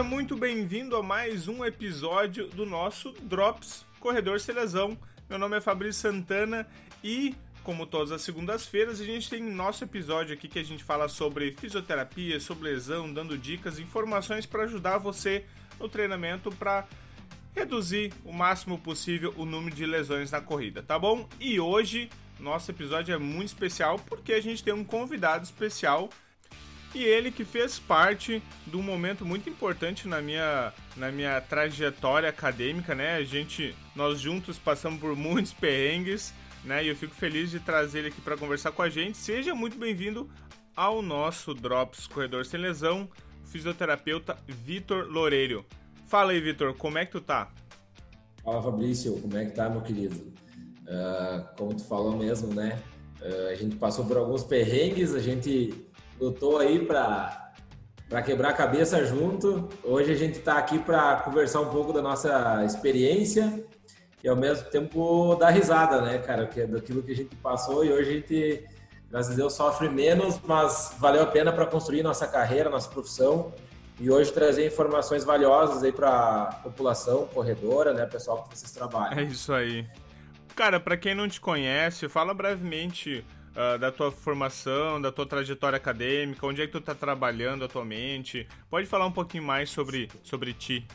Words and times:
Seja 0.00 0.08
muito 0.08 0.34
bem-vindo 0.34 0.96
a 0.96 1.02
mais 1.02 1.46
um 1.46 1.62
episódio 1.62 2.48
do 2.48 2.64
nosso 2.64 3.12
Drops 3.20 3.84
Corredor 4.00 4.40
Selezão. 4.40 4.96
Meu 5.28 5.38
nome 5.38 5.58
é 5.58 5.60
Fabrício 5.60 6.00
Santana 6.00 6.66
e, 7.04 7.34
como 7.62 7.84
todas 7.84 8.10
as 8.10 8.22
segundas-feiras, 8.22 8.98
a 8.98 9.04
gente 9.04 9.28
tem 9.28 9.42
nosso 9.42 9.84
episódio 9.84 10.32
aqui 10.32 10.48
que 10.48 10.58
a 10.58 10.64
gente 10.64 10.82
fala 10.82 11.06
sobre 11.06 11.52
fisioterapia, 11.52 12.40
sobre 12.40 12.70
lesão, 12.70 13.12
dando 13.12 13.36
dicas, 13.36 13.78
informações 13.78 14.46
para 14.46 14.62
ajudar 14.62 14.96
você 14.96 15.44
no 15.78 15.86
treinamento 15.86 16.50
para 16.50 16.88
reduzir 17.54 18.10
o 18.24 18.32
máximo 18.32 18.78
possível 18.78 19.34
o 19.36 19.44
número 19.44 19.76
de 19.76 19.84
lesões 19.84 20.30
na 20.30 20.40
corrida, 20.40 20.82
tá 20.82 20.98
bom? 20.98 21.28
E 21.38 21.60
hoje 21.60 22.08
nosso 22.38 22.70
episódio 22.70 23.14
é 23.14 23.18
muito 23.18 23.48
especial 23.48 23.98
porque 23.98 24.32
a 24.32 24.40
gente 24.40 24.64
tem 24.64 24.72
um 24.72 24.82
convidado 24.82 25.44
especial 25.44 26.08
e 26.94 27.04
ele 27.04 27.30
que 27.30 27.44
fez 27.44 27.78
parte 27.78 28.42
de 28.66 28.76
um 28.76 28.82
momento 28.82 29.24
muito 29.24 29.48
importante 29.48 30.08
na 30.08 30.20
minha, 30.20 30.72
na 30.96 31.10
minha 31.10 31.40
trajetória 31.40 32.28
acadêmica, 32.28 32.94
né? 32.94 33.16
A 33.16 33.24
gente, 33.24 33.74
nós 33.94 34.20
juntos 34.20 34.58
passamos 34.58 35.00
por 35.00 35.14
muitos 35.14 35.52
perrengues, 35.54 36.34
né? 36.64 36.84
E 36.84 36.88
eu 36.88 36.96
fico 36.96 37.14
feliz 37.14 37.50
de 37.50 37.60
trazer 37.60 38.00
ele 38.00 38.08
aqui 38.08 38.20
para 38.20 38.36
conversar 38.36 38.72
com 38.72 38.82
a 38.82 38.88
gente. 38.88 39.16
Seja 39.16 39.54
muito 39.54 39.78
bem-vindo 39.78 40.28
ao 40.74 41.00
nosso 41.00 41.54
Drops 41.54 42.06
Corredor 42.06 42.44
Sem 42.44 42.60
Lesão, 42.60 43.08
fisioterapeuta 43.44 44.36
Vitor 44.46 45.06
Loureiro. 45.08 45.64
Fala 46.06 46.32
aí, 46.32 46.40
Vitor, 46.40 46.74
como 46.74 46.98
é 46.98 47.06
que 47.06 47.12
tu 47.12 47.20
tá? 47.20 47.52
Fala, 48.42 48.60
Fabrício, 48.60 49.20
como 49.20 49.36
é 49.36 49.44
que 49.44 49.52
tá, 49.52 49.70
meu 49.70 49.80
querido? 49.80 50.16
Uh, 50.16 51.56
como 51.56 51.74
tu 51.74 51.84
falou 51.84 52.16
mesmo, 52.16 52.52
né? 52.52 52.82
Uh, 53.20 53.48
a 53.50 53.54
gente 53.54 53.76
passou 53.76 54.04
por 54.06 54.16
alguns 54.16 54.42
perrengues, 54.42 55.14
a 55.14 55.20
gente 55.20 55.72
lutou 56.20 56.58
aí 56.58 56.84
para 56.84 57.48
para 58.08 58.22
quebrar 58.22 58.48
a 58.48 58.52
cabeça 58.52 59.04
junto. 59.06 59.68
Hoje 59.84 60.10
a 60.10 60.16
gente 60.16 60.40
está 60.40 60.58
aqui 60.58 60.80
para 60.80 61.18
conversar 61.18 61.60
um 61.60 61.70
pouco 61.70 61.92
da 61.92 62.02
nossa 62.02 62.64
experiência 62.64 63.64
e 64.22 64.28
ao 64.28 64.34
mesmo 64.34 64.68
tempo 64.68 65.36
dar 65.36 65.50
risada, 65.50 66.00
né, 66.02 66.18
cara, 66.18 66.44
que 66.48 66.60
é 66.60 66.66
daquilo 66.66 67.04
que 67.04 67.12
a 67.12 67.14
gente 67.14 67.36
passou 67.36 67.84
e 67.84 67.92
hoje 67.92 68.10
a 68.10 68.12
gente, 68.14 68.64
graças 69.08 69.32
a 69.32 69.36
Deus, 69.36 69.52
sofre 69.54 69.88
menos, 69.88 70.40
mas 70.44 70.96
valeu 70.98 71.22
a 71.22 71.26
pena 71.26 71.52
para 71.52 71.64
construir 71.66 72.02
nossa 72.02 72.26
carreira, 72.26 72.68
nossa 72.68 72.90
profissão 72.90 73.54
e 74.00 74.10
hoje 74.10 74.32
trazer 74.32 74.66
informações 74.66 75.22
valiosas 75.22 75.84
aí 75.84 75.92
para 75.92 76.08
a 76.08 76.46
população 76.64 77.28
corredora, 77.28 77.94
né, 77.94 78.06
pessoal 78.06 78.42
que 78.42 78.58
vocês 78.58 78.72
trabalham. 78.72 79.20
É 79.20 79.22
isso 79.22 79.52
aí. 79.52 79.86
Cara, 80.56 80.80
para 80.80 80.96
quem 80.96 81.14
não 81.14 81.28
te 81.28 81.40
conhece, 81.40 82.08
fala 82.08 82.34
brevemente 82.34 83.24
uh, 83.60 83.78
da 83.78 83.92
tua 83.92 84.10
formação, 84.10 85.00
da 85.00 85.12
tua 85.12 85.26
trajetória 85.26 85.76
acadêmica, 85.76 86.46
onde 86.46 86.62
é 86.62 86.66
que 86.66 86.72
tu 86.72 86.78
está 86.78 86.94
trabalhando 86.94 87.64
atualmente. 87.64 88.48
Pode 88.70 88.86
falar 88.86 89.06
um 89.06 89.12
pouquinho 89.12 89.44
mais 89.44 89.70
sobre, 89.70 90.08
sobre 90.22 90.54
ti. 90.54 90.86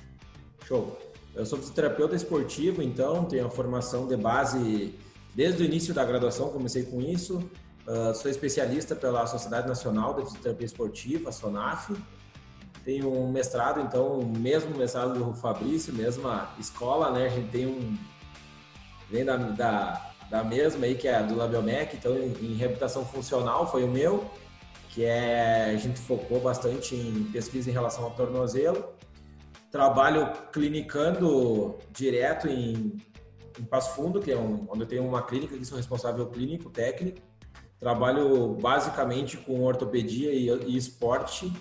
Show. 0.65 0.99
Eu 1.35 1.45
sou 1.45 1.59
fisioterapeuta 1.59 2.15
esportivo, 2.15 2.81
então 2.81 3.25
tenho 3.25 3.45
a 3.45 3.49
formação 3.49 4.07
de 4.07 4.15
base 4.15 4.95
desde 5.33 5.61
o 5.61 5.65
início 5.65 5.93
da 5.93 6.03
graduação, 6.03 6.49
comecei 6.49 6.83
com 6.83 7.01
isso. 7.01 7.37
Uh, 7.85 8.15
sou 8.15 8.31
especialista 8.31 8.95
pela 8.95 9.27
Sociedade 9.27 9.67
Nacional 9.67 10.15
de 10.15 10.23
Fisioterapia 10.23 10.65
Esportiva, 10.65 11.29
a 11.29 11.31
SONAF. 11.31 11.93
Tenho 12.83 13.11
um 13.11 13.31
mestrado, 13.31 13.81
então, 13.81 14.23
mesmo 14.23 14.75
mestrado 14.77 15.13
do 15.13 15.33
Fabrício, 15.33 15.93
mesma 15.93 16.49
escola, 16.59 17.11
né? 17.11 17.25
A 17.25 17.29
gente 17.29 17.49
tem 17.49 17.67
um. 17.67 17.97
Vem 19.09 19.25
da, 19.25 19.35
da 19.37 20.14
da 20.29 20.43
mesma 20.43 20.85
aí, 20.85 20.95
que 20.95 21.07
é 21.07 21.21
do 21.21 21.35
Labiomec, 21.35 21.95
então 21.95 22.15
em 22.17 22.53
reabilitação 22.55 23.05
funcional 23.05 23.69
foi 23.69 23.83
o 23.83 23.87
meu, 23.87 24.25
que 24.89 25.03
é 25.03 25.71
a 25.73 25.77
gente 25.77 25.99
focou 25.99 26.39
bastante 26.39 26.95
em 26.95 27.25
pesquisa 27.31 27.69
em 27.69 27.73
relação 27.73 28.03
ao 28.03 28.11
tornozelo. 28.11 28.93
Trabalho 29.71 30.31
clinicando 30.51 31.75
direto 31.91 32.47
em, 32.47 32.95
em 33.59 33.63
Passo 33.65 33.95
Fundo, 33.95 34.19
que 34.19 34.31
é 34.31 34.37
um, 34.37 34.65
onde 34.69 34.81
eu 34.81 34.87
tenho 34.87 35.05
uma 35.05 35.21
clínica 35.21 35.57
que 35.57 35.65
sou 35.65 35.77
responsável 35.77 36.25
clínico, 36.27 36.69
técnico. 36.69 37.19
Trabalho 37.79 38.55
basicamente 38.55 39.37
com 39.37 39.63
ortopedia 39.63 40.31
e, 40.31 40.47
e 40.65 40.77
esporte. 40.77 41.51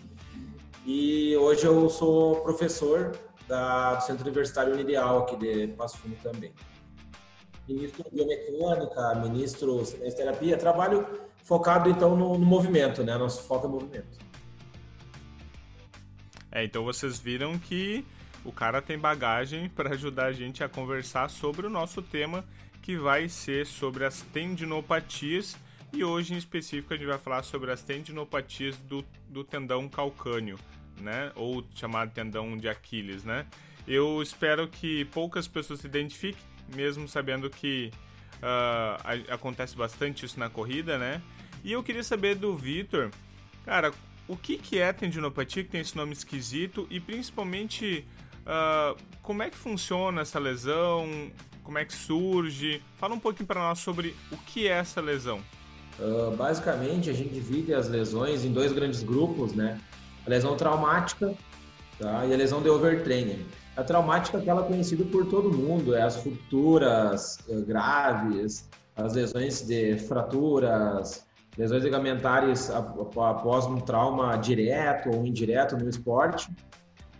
E 0.87 1.37
hoje 1.37 1.67
eu 1.67 1.89
sou 1.91 2.37
professor 2.37 3.17
da, 3.49 3.97
do 3.97 4.05
Centro 4.05 4.25
Universitário 4.25 4.73
Unideal 4.73 5.21
aqui 5.21 5.37
de 5.37 5.69
Passo 5.69 5.99
Fundo 5.99 6.17
também 6.23 6.53
ministro 7.69 8.05
biomecânica, 8.13 9.15
ministro 9.17 9.83
terapia, 10.17 10.57
trabalho 10.57 11.07
focado 11.43 11.89
então 11.89 12.17
no, 12.17 12.39
no, 12.39 12.47
movimento, 12.47 13.03
né? 13.03 13.17
Nosso 13.17 13.43
foco 13.43 13.67
é 13.67 13.71
movimento. 13.71 14.19
É, 16.51 16.65
então 16.65 16.85
vocês 16.85 17.19
viram 17.19 17.59
que 17.59 18.05
o 18.45 18.53
cara 18.53 18.81
tem 18.81 18.99
bagagem 18.99 19.69
para 19.69 19.91
ajudar 19.91 20.27
a 20.27 20.33
gente 20.33 20.63
a 20.63 20.69
conversar 20.69 21.29
sobre 21.29 21.67
o 21.67 21.71
nosso 21.71 22.01
tema, 22.03 22.45
que 22.83 22.97
vai 22.97 23.29
ser 23.29 23.67
sobre 23.67 24.05
as 24.05 24.21
tendinopatias. 24.21 25.57
E 25.93 26.05
hoje 26.05 26.35
em 26.35 26.37
específico 26.37 26.93
a 26.93 26.97
gente 26.97 27.07
vai 27.07 27.19
falar 27.19 27.43
sobre 27.43 27.71
as 27.71 27.83
tendinopatias 27.83 28.77
do, 28.79 29.05
do 29.29 29.45
tendão 29.45 29.89
calcâneo, 29.89 30.59
né? 31.01 31.33
Ou 31.35 31.65
chamado 31.75 32.13
tendão 32.13 32.57
de 32.57 32.69
Aquiles, 32.69 33.25
né? 33.25 33.47
Eu 33.87 34.23
espero 34.23 34.67
que 34.67 35.05
poucas 35.07 35.47
pessoas 35.47 35.81
se 35.81 35.87
identifiquem 35.87 36.54
mesmo 36.75 37.09
sabendo 37.09 37.51
que 37.51 37.91
uh, 38.37 39.33
acontece 39.33 39.77
bastante 39.77 40.25
isso 40.25 40.39
na 40.39 40.49
corrida, 40.49 40.99
né? 40.99 41.23
E 41.63 41.73
eu 41.73 41.83
queria 41.83 42.03
saber 42.03 42.35
do 42.35 42.55
Vitor, 42.55 43.11
cara, 43.65 43.93
o 44.29 44.37
que, 44.37 44.57
que 44.59 44.79
é 44.79 44.93
tendinopatia, 44.93 45.65
que 45.65 45.71
tem 45.71 45.81
esse 45.81 45.97
nome 45.97 46.13
esquisito, 46.13 46.87
e 46.91 47.01
principalmente 47.01 48.07
uh, 48.41 49.01
como 49.23 49.43
é 49.43 49.51
que 49.51 49.57
funciona 49.57 50.23
essa 50.23 50.39
lesão, 50.39 51.31
como 51.63 51.79
é 51.79 51.85
que 51.85 51.93
surge? 51.93 52.83
Fala 52.99 53.15
um 53.15 53.21
pouquinho 53.21 53.47
para 53.47 53.61
nós 53.61 53.79
sobre 53.79 54.15
o 54.31 54.37
que 54.37 54.69
é 54.69 54.73
essa 54.73 55.01
lesão. 55.01 55.41
Uh, 55.99 56.37
basicamente, 56.37 57.09
a 57.09 57.13
gente 57.13 57.33
divide 57.33 57.73
as 57.73 57.89
lesões 57.89 58.45
em 58.45 58.53
dois 58.53 58.73
grandes 58.73 59.03
grupos, 59.03 59.53
né? 59.53 59.81
A 60.27 60.31
lesão 60.31 60.57
traumática 60.57 61.35
tá? 61.99 62.27
e 62.27 62.35
a 62.35 62.37
lesão 62.37 62.63
de 62.63 62.69
overtraining. 62.69 63.45
A 63.77 63.83
traumática 63.83 64.39
é 64.39 64.41
aquela 64.41 64.63
conhecida 64.63 65.05
por 65.05 65.27
todo 65.27 65.53
mundo, 65.53 65.95
é 65.95 66.03
as 66.03 66.17
rupturas 66.17 67.39
eh, 67.49 67.61
graves, 67.63 68.71
as 68.97 69.15
lesões 69.15 69.63
de 69.63 69.99
fraturas, 69.99 71.27
lesões 71.59 71.83
ligamentares 71.83 72.71
após 72.71 73.67
um 73.67 73.81
trauma 73.81 74.37
direto 74.37 75.11
ou 75.11 75.27
indireto 75.27 75.77
no 75.77 75.89
esporte. 75.89 76.49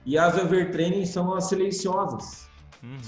E 0.07 0.17
as 0.19 0.37
overtraining 0.39 1.07
são 1.07 1.35
as 1.35 1.45
silenciosas. 1.45 2.49
Uhum. 2.83 2.99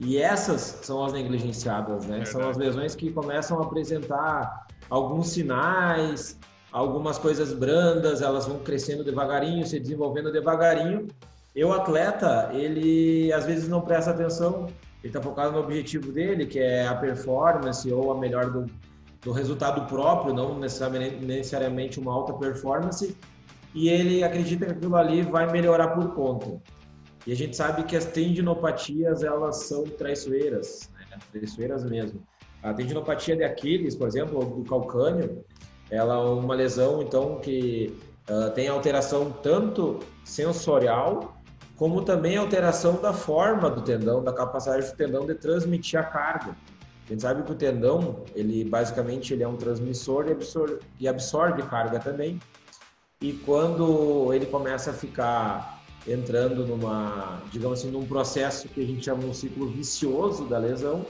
E 0.00 0.18
essas 0.18 0.60
são 0.82 1.04
as 1.04 1.12
negligenciadas, 1.12 2.06
né? 2.06 2.24
São 2.24 2.48
as 2.48 2.56
lesões 2.56 2.94
que 2.94 3.12
começam 3.12 3.58
a 3.58 3.62
apresentar 3.64 4.66
alguns 4.88 5.28
sinais, 5.28 6.38
algumas 6.72 7.18
coisas 7.18 7.52
brandas, 7.52 8.22
elas 8.22 8.46
vão 8.46 8.58
crescendo 8.60 9.04
devagarinho, 9.04 9.66
se 9.66 9.78
desenvolvendo 9.78 10.32
devagarinho, 10.32 11.06
eu, 11.54 11.72
atleta, 11.72 12.50
ele 12.52 13.32
às 13.32 13.46
vezes 13.46 13.68
não 13.68 13.80
presta 13.80 14.10
atenção, 14.10 14.66
ele 15.02 15.10
está 15.10 15.22
focado 15.22 15.52
no 15.52 15.60
objetivo 15.60 16.10
dele, 16.10 16.46
que 16.46 16.58
é 16.58 16.86
a 16.86 16.94
performance 16.94 17.90
ou 17.92 18.10
a 18.10 18.18
melhor 18.18 18.50
do, 18.50 18.66
do 19.22 19.30
resultado 19.30 19.86
próprio, 19.86 20.34
não 20.34 20.58
necessariamente, 20.58 22.00
uma 22.00 22.12
alta 22.12 22.32
performance, 22.32 23.16
e 23.72 23.88
ele 23.88 24.24
acredita 24.24 24.66
que 24.66 24.72
aquilo 24.72 24.96
ali 24.96 25.22
vai 25.22 25.50
melhorar 25.50 25.88
por 25.88 26.14
conta. 26.14 26.60
E 27.26 27.32
a 27.32 27.36
gente 27.36 27.56
sabe 27.56 27.84
que 27.84 27.96
as 27.96 28.04
tendinopatias, 28.04 29.22
elas 29.22 29.56
são 29.64 29.84
traiçoeiras, 29.84 30.90
né? 31.10 31.18
traiçoeiras 31.32 31.84
mesmo. 31.84 32.20
A 32.62 32.74
tendinopatia 32.74 33.36
de 33.36 33.44
Aquiles, 33.44 33.94
por 33.94 34.08
exemplo, 34.08 34.44
do 34.44 34.64
calcânio, 34.64 35.44
ela 35.90 36.14
é 36.14 36.18
uma 36.18 36.54
lesão, 36.54 37.02
então, 37.02 37.38
que 37.38 37.96
uh, 38.28 38.50
tem 38.52 38.68
alteração 38.68 39.30
tanto 39.30 40.00
sensorial 40.24 41.34
como 41.76 42.02
também 42.02 42.36
alteração 42.36 43.00
da 43.00 43.12
forma 43.12 43.68
do 43.68 43.80
tendão, 43.82 44.22
da 44.22 44.32
capacidade 44.32 44.90
do 44.90 44.96
tendão 44.96 45.26
de 45.26 45.34
transmitir 45.34 45.98
a 45.98 46.04
carga. 46.04 46.56
A 47.04 47.10
gente 47.10 47.20
sabe 47.20 47.42
que 47.42 47.52
o 47.52 47.54
tendão, 47.54 48.24
ele 48.34 48.64
basicamente 48.64 49.34
ele 49.34 49.42
é 49.42 49.48
um 49.48 49.56
transmissor 49.56 50.26
e 50.28 50.32
absorve, 50.32 50.78
e 51.00 51.08
absorve 51.08 51.62
carga 51.62 51.98
também. 51.98 52.40
E 53.20 53.32
quando 53.44 54.32
ele 54.32 54.46
começa 54.46 54.90
a 54.90 54.94
ficar 54.94 55.82
entrando 56.06 56.66
numa, 56.66 57.42
digamos 57.50 57.80
assim, 57.80 57.90
num 57.90 58.06
processo 58.06 58.68
que 58.68 58.80
a 58.80 58.86
gente 58.86 59.04
chama 59.04 59.24
um 59.24 59.34
ciclo 59.34 59.66
vicioso 59.66 60.46
da 60.46 60.58
lesão, 60.58 61.04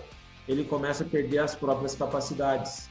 ele 0.49 0.65
começa 0.65 1.05
a 1.05 1.07
perder 1.07 1.39
as 1.39 1.55
próprias 1.55 1.95
capacidades, 1.95 2.89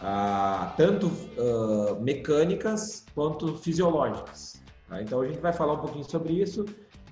ah, 0.00 0.72
tanto 0.76 1.10
ah, 1.38 1.96
mecânicas 2.00 3.04
quanto 3.14 3.56
fisiológicas. 3.58 4.60
Tá? 4.88 5.02
Então 5.02 5.20
a 5.20 5.26
gente 5.26 5.38
vai 5.38 5.52
falar 5.52 5.74
um 5.74 5.78
pouquinho 5.78 6.08
sobre 6.08 6.32
isso 6.32 6.64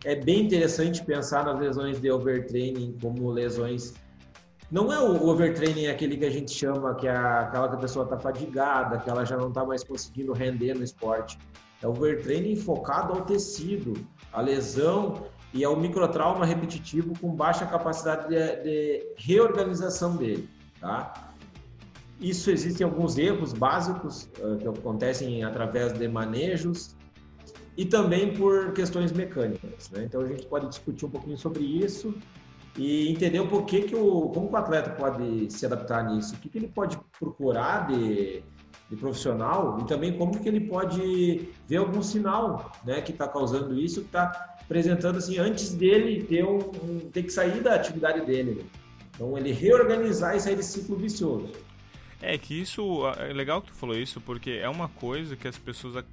é 0.04 0.14
bem 0.14 0.42
interessante 0.42 1.04
pensar 1.04 1.44
nas 1.44 1.58
lesões 1.58 2.00
de 2.00 2.10
overtraining 2.10 2.96
como 3.00 3.30
lesões. 3.30 3.94
Não 4.70 4.92
é 4.92 5.00
o 5.00 5.26
overtraining 5.28 5.86
aquele 5.86 6.16
que 6.16 6.24
a 6.24 6.30
gente 6.30 6.52
chama 6.52 6.94
que 6.94 7.08
é 7.08 7.16
aquela 7.16 7.68
que 7.68 7.74
a 7.74 7.78
pessoa 7.78 8.04
está 8.04 8.18
fadigada, 8.18 8.98
que 8.98 9.08
ela 9.08 9.24
já 9.24 9.36
não 9.36 9.48
está 9.48 9.64
mais 9.64 9.82
conseguindo 9.82 10.32
render 10.32 10.74
no 10.74 10.84
esporte. 10.84 11.38
É 11.82 11.86
overtraining 11.86 12.56
focado 12.56 13.14
ao 13.14 13.22
tecido, 13.22 13.94
a 14.32 14.40
lesão 14.40 15.26
e 15.54 15.64
ao 15.64 15.76
microtrauma 15.76 16.44
repetitivo 16.44 17.18
com 17.18 17.34
baixa 17.34 17.64
capacidade 17.64 18.28
de, 18.28 18.62
de 18.62 19.14
reorganização 19.16 20.16
dele, 20.16 20.48
tá? 20.80 21.32
Isso 22.20 22.50
existem 22.50 22.84
alguns 22.84 23.16
erros 23.16 23.52
básicos 23.52 24.28
uh, 24.40 24.56
que 24.58 24.66
acontecem 24.66 25.44
através 25.44 25.92
de 25.92 26.08
manejos 26.08 26.96
e 27.78 27.84
também 27.84 28.34
por 28.34 28.72
questões 28.72 29.12
mecânicas, 29.12 29.88
né? 29.90 30.04
Então 30.04 30.20
a 30.20 30.26
gente 30.26 30.44
pode 30.46 30.68
discutir 30.68 31.06
um 31.06 31.10
pouquinho 31.10 31.38
sobre 31.38 31.62
isso 31.62 32.12
e 32.76 33.08
entender 33.08 33.38
um 33.38 33.46
pouquinho 33.46 33.86
que 33.86 33.94
o 33.94 34.30
como 34.30 34.50
o 34.50 34.56
atleta 34.56 34.90
pode 34.90 35.50
se 35.52 35.64
adaptar 35.64 36.04
nisso, 36.10 36.34
o 36.34 36.38
que, 36.38 36.48
que 36.48 36.58
ele 36.58 36.68
pode 36.68 36.98
procurar 37.18 37.86
de 37.86 38.42
de 38.90 38.96
profissional 38.96 39.78
e 39.80 39.84
também 39.86 40.16
como 40.16 40.40
que 40.40 40.48
ele 40.48 40.60
pode 40.60 41.50
ver 41.66 41.76
algum 41.76 42.02
sinal 42.02 42.72
né, 42.86 43.02
que 43.02 43.12
está 43.12 43.28
causando 43.28 43.78
isso, 43.78 44.00
que 44.00 44.06
está 44.06 44.56
apresentando 44.62 45.18
assim, 45.18 45.36
antes 45.38 45.74
dele 45.74 46.24
ter, 46.24 46.42
um, 46.44 46.56
um, 46.56 46.98
ter 47.12 47.22
que 47.22 47.30
sair 47.30 47.60
da 47.60 47.74
atividade 47.74 48.24
dele. 48.24 48.54
Né? 48.54 48.64
Então 49.14 49.36
ele 49.36 49.52
reorganizar 49.52 50.36
e 50.36 50.40
sair 50.40 50.56
desse 50.56 50.80
ciclo 50.80 50.96
vicioso. 50.96 51.52
É 52.20 52.36
que 52.36 52.60
isso 52.60 53.06
é 53.16 53.32
legal 53.32 53.62
que 53.62 53.68
tu 53.68 53.74
falou 53.74 53.96
isso 53.96 54.20
porque 54.20 54.50
é 54.50 54.68
uma 54.68 54.88
coisa 54.88 55.36
que 55.36 55.46
as 55.46 55.56
pessoas 55.56 56.04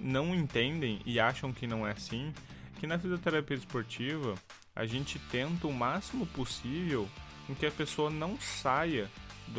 não 0.00 0.34
entendem 0.34 1.00
e 1.06 1.20
acham 1.20 1.52
que 1.52 1.66
não 1.66 1.86
é 1.86 1.92
assim, 1.92 2.32
que 2.80 2.86
na 2.86 2.98
fisioterapia 2.98 3.56
esportiva 3.56 4.34
a 4.74 4.84
gente 4.84 5.18
tenta 5.30 5.66
o 5.66 5.72
máximo 5.72 6.26
possível 6.26 7.08
com 7.46 7.54
que 7.54 7.66
a 7.66 7.70
pessoa 7.70 8.10
não 8.10 8.38
saia 8.40 9.08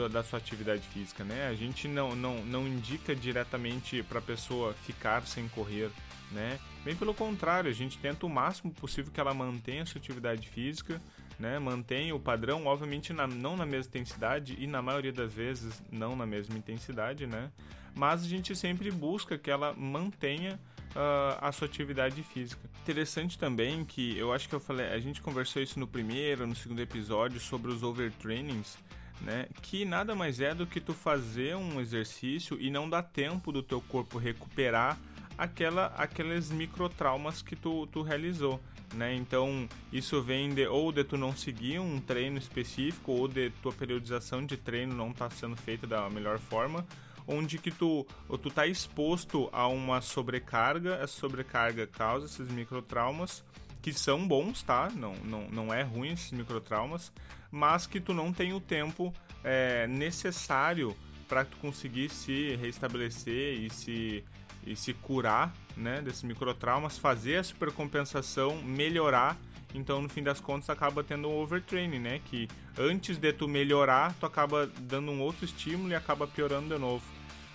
da, 0.10 0.24
sua 0.24 0.40
atividade 0.40 0.82
física, 0.88 1.24
né? 1.24 1.48
A 1.48 1.54
gente 1.54 1.88
não, 1.88 2.16
não, 2.16 2.44
não 2.44 2.68
indica 2.68 3.16
diretamente 3.16 4.04
para 4.04 4.20
a 4.20 4.22
pessoa 4.22 4.74
ficar 4.74 5.26
sem 5.26 5.48
correr, 5.48 5.90
né? 6.32 6.60
Bem 6.84 6.96
pelo 6.96 7.14
contrário, 7.14 7.70
a 7.70 7.74
gente 7.74 7.98
tenta 7.98 8.26
o 8.26 8.30
máximo 8.30 8.74
possível 8.74 9.12
que 9.12 9.20
ela 9.20 9.34
mantenha 9.34 9.84
a 9.84 9.86
sua 9.86 10.00
atividade 10.00 10.48
física, 10.50 11.02
né? 11.40 11.60
Mantenha 11.60 12.16
o 12.16 12.20
padrão, 12.20 12.66
obviamente 12.66 13.14
na, 13.14 13.28
não 13.28 13.56
na 13.56 13.66
mesma 13.66 13.90
intensidade 13.90 14.56
e 14.60 14.68
na 14.68 14.82
maioria 14.82 15.12
das 15.12 15.34
vezes 15.34 15.82
não 15.92 16.16
na 16.16 16.26
mesma 16.26 16.58
intensidade, 16.58 17.28
né? 17.28 17.52
Mas 17.94 18.24
a 18.24 18.28
gente 18.28 18.56
sempre 18.56 18.92
busca 18.92 19.38
que 19.38 19.50
ela 19.50 19.74
mantenha 19.74 20.60
uh, 20.92 21.38
a 21.40 21.52
sua 21.52 21.68
atividade 21.68 22.22
física. 22.24 22.62
Interessante 22.84 23.40
também 23.40 23.86
que 23.86 24.18
eu 24.18 24.34
acho 24.34 24.50
que 24.50 24.56
eu 24.56 24.60
falei, 24.60 24.88
a 24.88 25.00
gente 25.00 25.22
conversou 25.22 25.62
isso 25.62 25.80
no 25.80 25.88
primeiro, 25.88 26.46
no 26.46 26.56
segundo 26.56 26.82
episódio 26.82 27.40
sobre 27.40 27.72
os 27.72 27.84
overtrainings 27.84 28.78
né? 29.22 29.48
Que 29.62 29.86
nada 29.86 30.16
mais 30.16 30.40
é 30.40 30.54
do 30.54 30.66
que 30.66 30.80
tu 30.80 30.94
fazer 30.94 31.56
um 31.56 31.80
exercício 31.80 32.58
e 32.60 32.70
não 32.70 32.90
dar 32.90 33.04
tempo 33.04 33.52
do 33.52 33.64
teu 33.64 33.82
corpo 33.82 34.18
recuperar 34.18 34.98
aquela, 35.38 35.88
aqueles 35.98 36.52
microtraumas 36.52 37.42
que 37.42 37.56
tu, 37.56 37.88
tu 37.88 38.02
realizou. 38.02 38.60
Né? 38.94 39.14
Então, 39.16 39.68
isso 39.92 40.22
vem 40.22 40.54
de, 40.54 40.68
ou 40.68 40.92
de 40.92 41.04
tu 41.04 41.18
não 41.18 41.36
seguir 41.36 41.80
um 41.80 42.00
treino 42.00 42.38
específico, 42.38 43.12
ou 43.12 43.28
de 43.28 43.50
tua 43.62 43.74
periodização 43.74 44.46
de 44.46 44.58
treino 44.58 44.96
não 44.96 45.12
estar 45.12 45.30
tá 45.30 45.36
sendo 45.36 45.56
feita 45.56 45.86
da 45.86 46.10
melhor 46.10 46.40
forma, 46.40 46.86
onde 47.28 47.58
que 47.58 47.72
tu, 47.72 48.06
tu 48.42 48.50
tá 48.50 48.68
exposto 48.68 49.50
a 49.52 49.68
uma 49.68 50.02
sobrecarga, 50.02 50.96
essa 50.96 51.20
sobrecarga 51.20 51.88
causa 51.88 52.26
esses 52.26 52.50
microtraumas, 52.52 53.44
que 53.82 53.94
são 53.94 54.28
bons, 54.28 54.64
tá? 54.64 54.90
Não, 54.96 55.14
não, 55.24 55.48
não 55.50 55.74
é 55.74 55.84
ruim 55.84 56.12
esses 56.12 56.32
microtraumas, 56.32 57.12
mas 57.52 57.86
que 57.86 58.00
tu 58.00 58.14
não 58.14 58.32
tem 58.34 58.54
o 58.54 58.60
tempo 58.60 59.14
é, 59.44 59.88
necessário 59.88 60.96
para 61.28 61.46
tu 61.46 61.58
conseguir 61.58 62.10
se 62.10 62.56
restabelecer 62.56 63.60
e 63.60 63.70
se, 63.70 64.24
e 64.66 64.76
se 64.76 64.94
curar 64.94 65.54
né, 65.76 66.02
desses 66.02 66.24
microtraumas, 66.24 66.98
fazer 66.98 67.38
a 67.38 67.44
supercompensação, 67.44 68.62
melhorar. 68.62 69.38
Então, 69.74 70.02
no 70.02 70.08
fim 70.08 70.24
das 70.24 70.40
contas, 70.40 70.70
acaba 70.70 71.04
tendo 71.04 71.28
um 71.28 71.38
overtraining, 71.38 72.00
né? 72.00 72.22
Que 72.26 72.48
antes 72.78 73.18
de 73.18 73.34
tu 73.34 73.48
melhorar, 73.48 74.16
tu 74.20 74.26
acaba 74.26 74.68
dando 74.80 75.12
um 75.12 75.22
outro 75.22 75.44
estímulo 75.44 75.90
e 75.90 75.96
acaba 75.96 76.26
piorando 76.26 76.74
de 76.74 76.80
novo. 76.80 77.04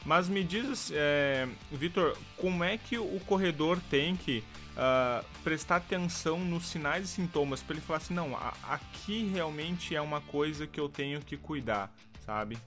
Mas 0.04 0.28
me 0.28 0.44
diz, 0.44 0.90
é, 0.94 1.48
Vitor, 1.70 2.16
como 2.36 2.62
é 2.62 2.76
que 2.76 2.98
o 2.98 3.20
corredor 3.26 3.78
tem 3.90 4.16
que 4.16 4.44
uh, 4.70 5.24
prestar 5.42 5.76
atenção 5.76 6.38
nos 6.38 6.66
sinais 6.66 7.04
e 7.04 7.08
sintomas 7.08 7.62
para 7.62 7.74
ele 7.74 7.82
falar 7.82 7.98
assim, 7.98 8.14
não, 8.14 8.34
a, 8.36 8.54
aqui 8.68 9.30
realmente 9.32 9.94
é 9.94 10.00
uma 10.00 10.20
coisa 10.20 10.66
que 10.66 10.80
eu 10.80 10.88
tenho 10.88 11.20
que 11.20 11.36
cuidar, 11.36 11.92
sabe? 12.24 12.58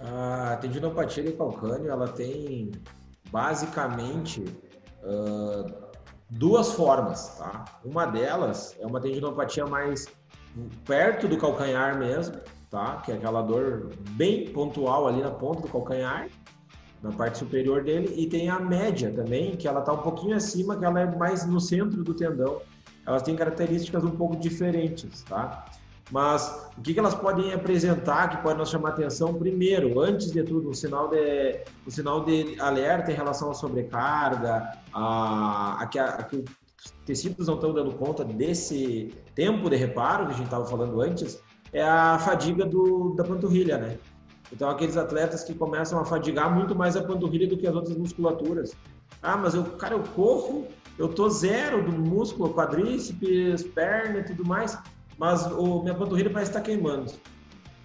A 0.00 0.56
tendinopatia 0.60 1.22
de 1.22 1.32
calcânio, 1.32 1.90
ela 1.90 2.08
tem 2.08 2.72
basicamente 3.32 4.44
uh, 5.02 5.72
duas 6.28 6.72
formas, 6.72 7.36
tá? 7.38 7.64
Uma 7.82 8.04
delas 8.04 8.76
é 8.78 8.86
uma 8.86 9.00
tendinopatia 9.00 9.66
mais 9.66 10.06
perto 10.84 11.26
do 11.26 11.38
calcanhar 11.38 11.98
mesmo, 11.98 12.36
tá? 12.70 12.96
Que 13.04 13.10
é 13.10 13.14
aquela 13.14 13.40
dor 13.40 13.88
bem 14.10 14.50
pontual 14.50 15.08
ali 15.08 15.22
na 15.22 15.30
ponta 15.30 15.62
do 15.62 15.68
calcanhar 15.68 16.28
na 17.02 17.10
parte 17.10 17.38
superior 17.38 17.82
dele, 17.82 18.14
e 18.16 18.28
tem 18.28 18.48
a 18.48 18.60
média 18.60 19.10
também, 19.10 19.56
que 19.56 19.66
ela 19.66 19.80
está 19.80 19.92
um 19.92 20.02
pouquinho 20.02 20.36
acima, 20.36 20.78
que 20.78 20.84
ela 20.84 21.00
é 21.00 21.16
mais 21.16 21.44
no 21.44 21.60
centro 21.60 22.04
do 22.04 22.14
tendão. 22.14 22.62
Elas 23.04 23.22
têm 23.22 23.34
características 23.34 24.04
um 24.04 24.12
pouco 24.12 24.36
diferentes, 24.36 25.22
tá? 25.24 25.64
Mas 26.12 26.70
o 26.76 26.82
que, 26.82 26.98
elas 26.98 27.14
podem 27.14 27.54
apresentar 27.54 28.28
que 28.28 28.42
pode 28.42 28.58
nos 28.58 28.68
chamar 28.68 28.90
atenção? 28.90 29.32
Primeiro, 29.32 29.98
antes 29.98 30.30
de 30.30 30.42
tudo, 30.42 30.68
um 30.68 30.74
sinal 30.74 31.08
de, 31.08 31.64
um 31.86 31.90
sinal 31.90 32.22
de 32.22 32.60
alerta 32.60 33.10
em 33.10 33.14
relação 33.14 33.50
à 33.50 33.54
sobrecarga, 33.54 34.72
a, 34.92 35.82
a, 35.82 35.86
que, 35.86 35.98
a, 35.98 36.04
a 36.04 36.22
que 36.22 36.36
os 36.36 36.92
tecidos 37.06 37.46
não 37.46 37.54
estão 37.54 37.72
dando 37.72 37.94
conta 37.94 38.26
desse 38.26 39.14
tempo 39.34 39.70
de 39.70 39.76
reparo 39.76 40.26
que 40.26 40.32
a 40.32 40.36
gente 40.36 40.44
estava 40.44 40.66
falando 40.66 41.00
antes, 41.00 41.42
é 41.72 41.82
a 41.82 42.18
fadiga 42.18 42.66
do, 42.66 43.14
da 43.16 43.24
panturrilha, 43.24 43.78
né? 43.78 43.96
Então, 44.52 44.68
aqueles 44.68 44.98
atletas 44.98 45.42
que 45.42 45.54
começam 45.54 45.98
a 45.98 46.04
fadigar 46.04 46.54
muito 46.54 46.74
mais 46.74 46.94
a 46.94 47.02
panturrilha 47.02 47.48
do 47.48 47.56
que 47.56 47.66
as 47.66 47.74
outras 47.74 47.96
musculaturas. 47.96 48.76
Ah, 49.22 49.38
mas 49.38 49.54
eu, 49.54 49.64
cara, 49.64 49.94
eu 49.94 50.02
corro, 50.14 50.66
eu 50.98 51.08
tô 51.08 51.30
zero 51.30 51.82
do 51.82 51.92
músculo, 51.92 52.52
quadríceps, 52.52 53.62
perna 53.62 54.18
e 54.18 54.24
tudo 54.24 54.44
mais, 54.44 54.76
mas 55.18 55.46
o, 55.46 55.82
minha 55.82 55.94
panturrilha 55.94 56.30
parece 56.30 56.50
estar 56.50 56.60
tá 56.60 56.66
queimando. 56.66 57.12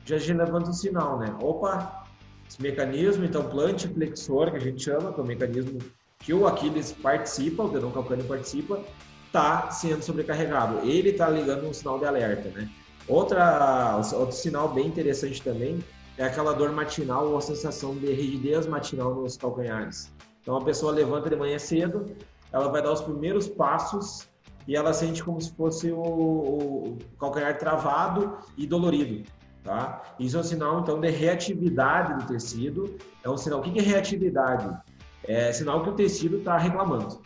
Já, 0.05 0.17
já 0.17 0.33
levanta 0.33 0.69
um 0.69 0.73
sinal, 0.73 1.19
né? 1.19 1.35
Opa, 1.41 2.05
esse 2.49 2.61
mecanismo, 2.61 3.25
então, 3.25 3.43
plante 3.49 3.87
flexor, 3.87 4.51
que 4.51 4.57
a 4.57 4.61
gente 4.61 4.83
chama, 4.83 5.11
que 5.11 5.19
é 5.19 5.23
o 5.23 5.27
mecanismo 5.27 5.79
que 6.19 6.33
o 6.33 6.47
Aquiles 6.47 6.91
participa, 6.91 7.63
o 7.63 7.69
dedão 7.69 7.91
calcâneo 7.91 8.25
participa, 8.25 8.81
está 9.25 9.69
sendo 9.69 10.01
sobrecarregado. 10.01 10.79
Ele 10.79 11.09
está 11.09 11.29
ligando 11.29 11.67
um 11.67 11.73
sinal 11.73 11.99
de 11.99 12.05
alerta, 12.05 12.49
né? 12.49 12.69
Outra, 13.07 14.01
outro 14.13 14.35
sinal 14.35 14.69
bem 14.69 14.87
interessante 14.87 15.41
também 15.41 15.79
é 16.17 16.25
aquela 16.25 16.53
dor 16.53 16.71
matinal 16.71 17.27
ou 17.27 17.37
a 17.37 17.41
sensação 17.41 17.95
de 17.95 18.11
rigidez 18.11 18.65
matinal 18.65 19.15
nos 19.15 19.37
calcanhares. 19.37 20.11
Então 20.41 20.57
a 20.57 20.63
pessoa 20.63 20.91
levanta 20.91 21.29
de 21.29 21.35
manhã 21.35 21.59
cedo, 21.59 22.15
ela 22.51 22.69
vai 22.69 22.81
dar 22.81 22.91
os 22.91 23.01
primeiros 23.01 23.47
passos 23.47 24.27
e 24.67 24.75
ela 24.75 24.93
sente 24.93 25.23
como 25.23 25.39
se 25.39 25.51
fosse 25.53 25.91
o, 25.91 26.01
o 26.01 26.97
calcanhar 27.19 27.57
travado 27.57 28.37
e 28.57 28.67
dolorido. 28.67 29.23
Tá? 29.63 30.01
Isso 30.19 30.37
é 30.37 30.39
um 30.39 30.43
sinal 30.43 30.79
então 30.81 30.99
de 30.99 31.09
reatividade 31.09 32.13
do 32.23 32.33
tecido. 32.33 32.97
É 33.23 33.29
um 33.29 33.37
sinal. 33.37 33.59
O 33.59 33.61
que 33.61 33.77
é 33.77 33.81
reatividade? 33.81 34.77
É 35.23 35.51
sinal 35.51 35.83
que 35.83 35.89
o 35.89 35.93
tecido 35.93 36.37
está 36.37 36.57
reclamando. 36.57 37.21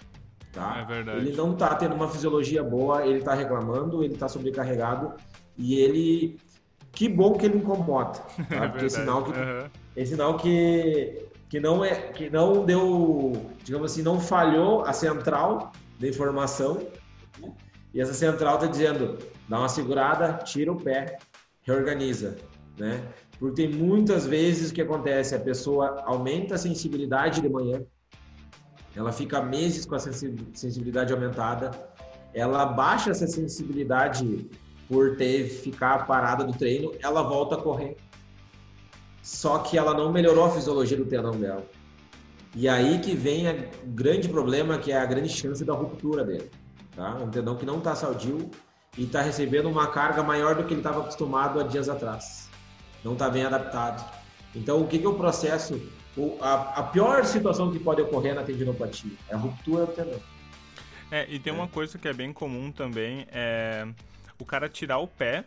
Tá? 0.52 0.80
É 0.80 0.86
verdade. 0.86 1.20
Ele 1.20 1.36
não 1.36 1.54
está 1.54 1.76
tendo 1.76 1.96
uma 1.96 2.08
fisiologia 2.08 2.64
boa, 2.64 3.06
ele 3.06 3.20
está 3.20 3.34
reclamando, 3.34 4.04
ele 4.04 4.14
está 4.14 4.28
sobrecarregado 4.28 5.14
e 5.58 5.76
ele 5.76 6.40
que 6.92 7.08
bom 7.08 7.34
que 7.34 7.46
ele 7.46 7.58
incomoda, 7.58 8.20
tá? 8.50 8.68
porque 8.70 8.86
é 8.86 8.90
sinal 8.90 9.24
que 9.24 9.32
uhum. 9.32 9.70
é 9.96 10.06
sinal 10.06 10.38
que 10.38 11.26
que 11.48 11.60
não 11.60 11.86
é 11.86 11.96
que 11.96 12.30
não 12.30 12.66
deu, 12.66 13.34
digamos 13.64 13.92
assim, 13.92 14.02
não 14.02 14.20
falhou 14.20 14.84
a 14.84 14.94
central 14.94 15.72
da 16.00 16.08
informação. 16.08 16.80
E 17.94 18.00
essa 18.00 18.14
central 18.14 18.56
está 18.56 18.68
dizendo, 18.68 19.18
dá 19.50 19.60
uma 19.60 19.70
segurada, 19.70 20.34
tira 20.44 20.72
o 20.72 20.78
pé, 20.78 21.18
reorganiza, 21.62 22.38
né? 22.78 23.04
Porque 23.38 23.68
tem 23.68 23.74
muitas 23.74 24.26
vezes 24.26 24.72
o 24.72 24.74
que 24.74 24.82
acontece, 24.82 25.36
a 25.36 25.40
pessoa 25.40 26.02
aumenta 26.06 26.56
a 26.56 26.58
sensibilidade 26.58 27.42
de 27.42 27.50
manhã, 27.50 27.82
ela 28.96 29.12
fica 29.12 29.42
meses 29.42 29.86
com 29.86 29.96
a 29.96 30.00
sensibilidade 30.00 31.14
aumentada, 31.14 31.72
ela 32.34 32.66
baixa 32.66 33.12
essa 33.12 33.28
sensibilidade 33.28 34.50
por 34.88 35.16
ter 35.16 35.50
ficar 35.50 36.06
parada 36.06 36.44
do 36.44 36.54
treino, 36.54 36.94
ela 37.02 37.22
volta 37.22 37.56
a 37.56 37.58
correr. 37.58 37.96
Só 39.22 39.60
que 39.60 39.78
ela 39.78 39.94
não 39.94 40.12
melhorou 40.12 40.46
a 40.46 40.52
fisiologia 40.52 40.98
do 40.98 41.06
tendão 41.06 41.32
dela. 41.32 41.66
E 42.54 42.68
aí 42.68 43.00
que 43.00 43.16
vem 43.16 43.50
o 43.50 43.70
grande 43.88 44.28
problema, 44.28 44.78
que 44.78 44.92
é 44.92 44.98
a 44.98 45.06
grande 45.06 45.30
chance 45.30 45.64
da 45.64 45.74
ruptura 45.74 46.24
dele. 46.26 46.50
Tá? 46.96 47.16
Um 47.16 47.30
tendão 47.30 47.56
que 47.56 47.66
não 47.66 47.78
está 47.78 47.96
saudio 47.96 48.50
e 48.98 49.04
está 49.04 49.22
recebendo 49.22 49.70
uma 49.70 49.88
carga 49.88 50.22
maior 50.24 50.56
do 50.56 50.64
que 50.64 50.74
ele 50.74 50.82
estava 50.82 51.02
acostumado 51.02 51.60
há 51.60 51.64
dias 51.64 51.88
atrás. 51.88 52.50
Não 53.04 53.14
está 53.14 53.30
bem 53.30 53.46
adaptado. 53.46 54.04
Então, 54.54 54.82
o 54.82 54.88
que, 54.88 55.00
que 55.00 55.06
eu 55.06 55.14
processo 55.14 55.82
o, 56.18 56.38
a, 56.42 56.80
a, 56.80 56.84
pior 56.84 57.24
situação 57.24 57.72
que 57.72 57.80
pode 57.80 58.02
ocorrer 58.02 58.36
na 58.36 58.44
tendinopatia 58.44 59.12
é 59.30 59.34
a 59.34 59.38
ruptura 59.38 59.86
do 59.86 59.94
tendão. 59.94 60.20
É, 61.10 61.26
e 61.30 61.40
tem 61.40 61.54
uma 61.54 61.68
coisa 61.68 61.98
que 61.98 62.08
é 62.08 62.14
bem 62.14 62.34
comum 62.34 62.72
também, 62.72 63.26
é 63.32 63.88
o 64.38 64.46
cara 64.46 64.68
tirar 64.68 64.98
o 64.98 65.08
pé 65.08 65.46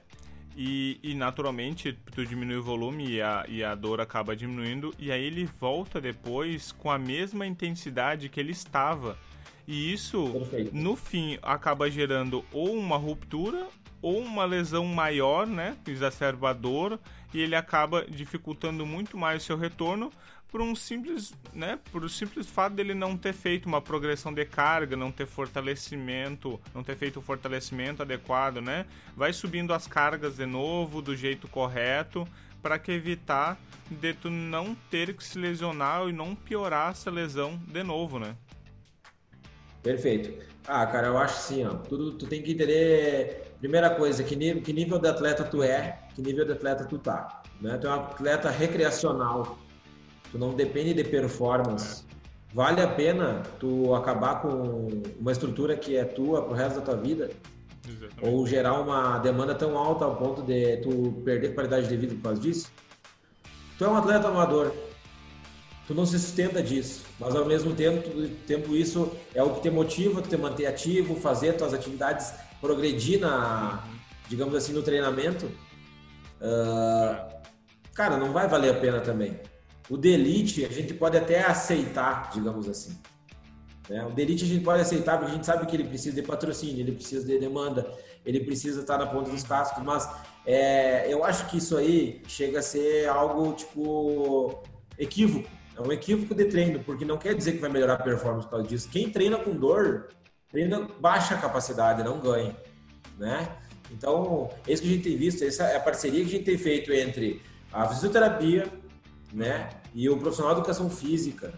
e, 0.57 1.01
e, 1.03 1.15
naturalmente 1.15 1.93
tu 2.13 2.25
diminui 2.25 2.57
o 2.57 2.63
volume 2.63 3.09
e 3.09 3.21
a, 3.21 3.45
e 3.49 3.65
a 3.65 3.75
dor 3.75 4.01
acaba 4.01 4.37
diminuindo 4.37 4.95
e 4.99 5.11
aí 5.11 5.25
ele 5.25 5.45
volta 5.45 6.01
depois 6.01 6.71
com 6.71 6.91
a 6.91 6.99
mesma 6.99 7.47
intensidade 7.47 8.29
que 8.29 8.39
ele 8.39 8.53
estava. 8.53 9.19
E 9.67 9.93
isso, 9.93 10.31
Perfeito. 10.31 10.75
no 10.75 10.95
fim, 10.95 11.39
acaba 11.43 11.91
gerando 11.91 12.45
ou 12.53 12.75
uma 12.77 12.97
ruptura 12.97 13.67
ou 14.03 14.19
uma 14.21 14.45
lesão 14.45 14.85
maior, 14.85 15.47
né, 15.47 15.77
exacerbador, 15.87 16.99
e 17.33 17.41
ele 17.41 17.57
acaba 17.57 18.05
dificultando 18.05 18.85
muito 18.85 19.17
mais 19.17 19.43
o 19.43 19.47
seu 19.47 19.57
retorno 19.57 20.13
por 20.55 20.61
um 20.61 20.77
simples, 20.77 21.35
né, 21.53 21.81
por 21.91 22.05
o 22.05 22.09
simples 22.09 22.47
fato 22.47 22.75
dele 22.75 22.95
não 22.95 23.17
ter 23.17 23.33
feito 23.33 23.67
uma 23.67 23.81
progressão 23.81 24.33
de 24.33 24.45
carga, 24.45 24.95
não 24.95 25.11
ter 25.11 25.27
fortalecimento, 25.27 26.61
não 26.75 26.85
ter 26.85 26.97
feito 26.97 27.19
o 27.19 27.23
fortalecimento 27.23 28.03
adequado, 28.03 28.61
né? 28.61 28.87
Vai 29.17 29.33
subindo 29.33 29.75
as 29.75 29.89
cargas 29.89 30.37
de 30.37 30.47
novo 30.47 31.03
do 31.03 31.17
jeito 31.17 31.49
correto 31.49 32.29
para 32.63 32.79
que 32.79 32.93
evitar 32.93 33.59
de 33.91 34.15
tu 34.15 34.31
não 34.31 34.77
ter 34.91 35.13
que 35.15 35.25
se 35.25 35.39
lesionar 35.39 36.09
e 36.09 36.13
não 36.13 36.37
piorar 36.37 36.93
essa 36.93 37.11
lesão 37.11 37.61
de 37.67 37.83
novo, 37.83 38.21
né? 38.21 38.37
Perfeito. 39.85 40.45
Ah, 40.67 40.85
cara, 40.87 41.07
eu 41.07 41.19
acho 41.19 41.41
sim, 41.43 41.65
ó. 41.65 41.75
Tu, 41.75 42.13
tu 42.13 42.27
tem 42.27 42.43
que 42.43 42.53
entender 42.53 43.45
Primeira 43.65 43.89
coisa, 43.89 44.23
que 44.23 44.37
nível, 44.37 44.61
que 44.61 44.75
nível 44.75 44.99
de 44.99 45.09
atleta 45.09 45.43
tu 45.43 45.63
é, 45.63 45.99
que 46.15 46.21
nível 46.21 46.45
de 46.45 46.53
atleta 46.53 46.85
tu 46.85 46.99
tá. 46.99 47.43
Né? 47.63 47.79
Tu 47.79 47.87
é 47.87 47.91
um 47.91 47.95
atleta 47.95 48.51
recreacional, 48.51 49.57
tu 50.31 50.39
não 50.39 50.53
depende 50.53 50.93
de 50.93 51.03
performance. 51.03 52.05
Vale 52.53 52.83
a 52.83 52.89
pena 52.89 53.43
tu 53.59 53.95
acabar 53.95 54.43
com 54.43 54.91
uma 55.19 55.33
estrutura 55.33 55.79
que 55.79 55.97
é 55.97 56.05
tua 56.05 56.43
pro 56.43 56.53
resto 56.53 56.81
da 56.81 56.85
tua 56.85 56.97
vida? 56.97 57.31
Exatamente. 57.89 58.23
Ou 58.23 58.47
gerar 58.47 58.79
uma 58.79 59.17
demanda 59.21 59.55
tão 59.55 59.79
alta 59.79 60.05
ao 60.05 60.17
ponto 60.17 60.43
de 60.43 60.77
tu 60.83 61.23
perder 61.25 61.55
qualidade 61.55 61.89
de 61.89 61.97
vida 61.97 62.15
por 62.17 62.23
causa 62.23 62.43
disso? 62.43 62.71
Tu 63.79 63.85
é 63.87 63.89
um 63.89 63.97
atleta 63.97 64.29
amador, 64.29 64.75
tu 65.87 65.95
não 65.95 66.07
se 66.07 66.19
sustenta 66.19 66.63
disso, 66.63 67.03
mas 67.19 67.35
ao 67.35 67.45
mesmo 67.45 67.75
tempo, 67.75 68.09
tempo 68.47 68.75
isso 68.75 69.11
é 69.35 69.43
o 69.43 69.55
que 69.55 69.63
te 69.63 69.71
motiva, 69.71 70.23
te 70.23 70.37
manter 70.37 70.67
ativo, 70.67 71.15
fazer 71.17 71.55
tuas 71.55 71.75
atividades 71.75 72.33
progredir 72.65 73.21
na, 73.21 73.85
digamos 74.27 74.55
assim, 74.55 74.73
no 74.73 74.83
treinamento, 74.83 75.47
uh, 76.41 77.35
cara, 77.93 78.17
não 78.17 78.33
vai 78.33 78.49
valer 78.49 78.71
a 78.71 78.81
pena 78.81 79.01
também. 79.01 79.39
O 79.91 79.99
delete 79.99 80.65
a 80.65 80.71
gente 80.71 80.95
pode 80.95 81.19
até 81.19 81.43
aceitar, 81.43 82.31
digamos 82.33 82.67
assim. 82.67 82.99
Né? 83.89 84.03
O 84.07 84.11
delete 84.13 84.45
a 84.45 84.47
gente 84.47 84.65
pode 84.65 84.81
aceitar 84.81 85.19
porque 85.19 85.33
a 85.33 85.35
gente 85.35 85.45
sabe 85.45 85.67
que 85.67 85.77
ele 85.77 85.85
precisa 85.85 86.15
de 86.17 86.23
patrocínio, 86.23 86.81
ele 86.81 86.93
precisa 86.93 87.27
de 87.27 87.39
demanda, 87.39 87.87
ele 88.25 88.41
precisa 88.41 88.81
estar 88.81 88.97
na 88.97 89.07
ponta 89.07 89.31
dos 89.31 89.43
cascos, 89.43 89.85
mas 89.85 90.09
é, 90.47 91.13
eu 91.13 91.23
acho 91.23 91.47
que 91.51 91.59
isso 91.59 91.77
aí 91.77 92.23
chega 92.27 92.61
a 92.61 92.63
ser 92.63 93.07
algo 93.09 93.53
tipo 93.53 94.63
equívoco. 94.99 95.49
É 95.77 95.81
um 95.81 95.91
equívoco 95.93 96.35
de 96.35 96.45
treino, 96.45 96.81
porque 96.85 97.05
não 97.05 97.19
quer 97.19 97.35
dizer 97.35 97.53
que 97.53 97.59
vai 97.59 97.71
melhorar 97.71 97.95
a 97.95 98.03
performance 98.03 98.47
por 98.47 98.53
causa 98.53 98.69
disso. 98.69 98.89
Quem 98.91 99.11
treina 99.11 99.39
com 99.39 99.53
dor 99.53 100.09
treina 100.51 100.89
baixa 101.01 101.37
capacidade, 101.37 102.05
não 102.05 102.21
ganha, 102.21 102.55
né? 103.19 103.57
Então, 103.91 104.51
isso 104.69 104.83
que 104.83 104.89
a 104.89 104.93
gente 104.93 105.03
tem 105.03 105.17
visto, 105.17 105.43
essa 105.43 105.65
é 105.65 105.77
a 105.77 105.81
parceria 105.81 106.21
que 106.21 106.29
a 106.29 106.31
gente 106.31 106.45
tem 106.45 106.57
feito 106.57 106.93
entre 106.93 107.43
a 107.73 107.89
fisioterapia, 107.89 108.71
né, 109.33 109.69
e 109.93 110.09
o 110.09 110.17
profissional 110.17 110.55
de 110.55 110.61
educação 110.61 110.89
física 110.89 111.53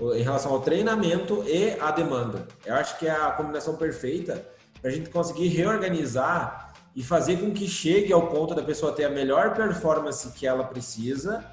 em 0.00 0.22
relação 0.22 0.52
ao 0.52 0.60
treinamento 0.60 1.44
e 1.46 1.78
à 1.80 1.90
demanda. 1.92 2.46
Eu 2.64 2.74
acho 2.74 2.98
que 2.98 3.06
é 3.06 3.12
a 3.12 3.30
combinação 3.30 3.76
perfeita 3.76 4.44
para 4.82 4.90
a 4.90 4.92
gente 4.92 5.08
conseguir 5.08 5.48
reorganizar 5.48 6.74
e 6.94 7.02
fazer 7.02 7.38
com 7.38 7.52
que 7.52 7.68
chegue 7.68 8.12
ao 8.12 8.26
ponto 8.28 8.54
da 8.54 8.62
pessoa 8.62 8.92
ter 8.92 9.04
a 9.04 9.10
melhor 9.10 9.54
performance 9.54 10.28
que 10.32 10.46
ela 10.46 10.64
precisa, 10.64 11.44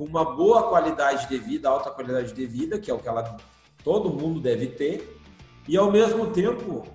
com 0.00 0.06
uma 0.06 0.24
boa 0.24 0.62
qualidade 0.62 1.28
de 1.28 1.36
vida, 1.36 1.68
alta 1.68 1.90
qualidade 1.90 2.32
de 2.32 2.46
vida, 2.46 2.78
que 2.78 2.90
é 2.90 2.94
o 2.94 2.98
que 2.98 3.06
ela 3.06 3.36
todo 3.84 4.08
mundo 4.08 4.40
deve 4.40 4.68
ter, 4.68 5.20
e 5.68 5.76
ao 5.76 5.92
mesmo 5.92 6.28
tempo 6.28 6.86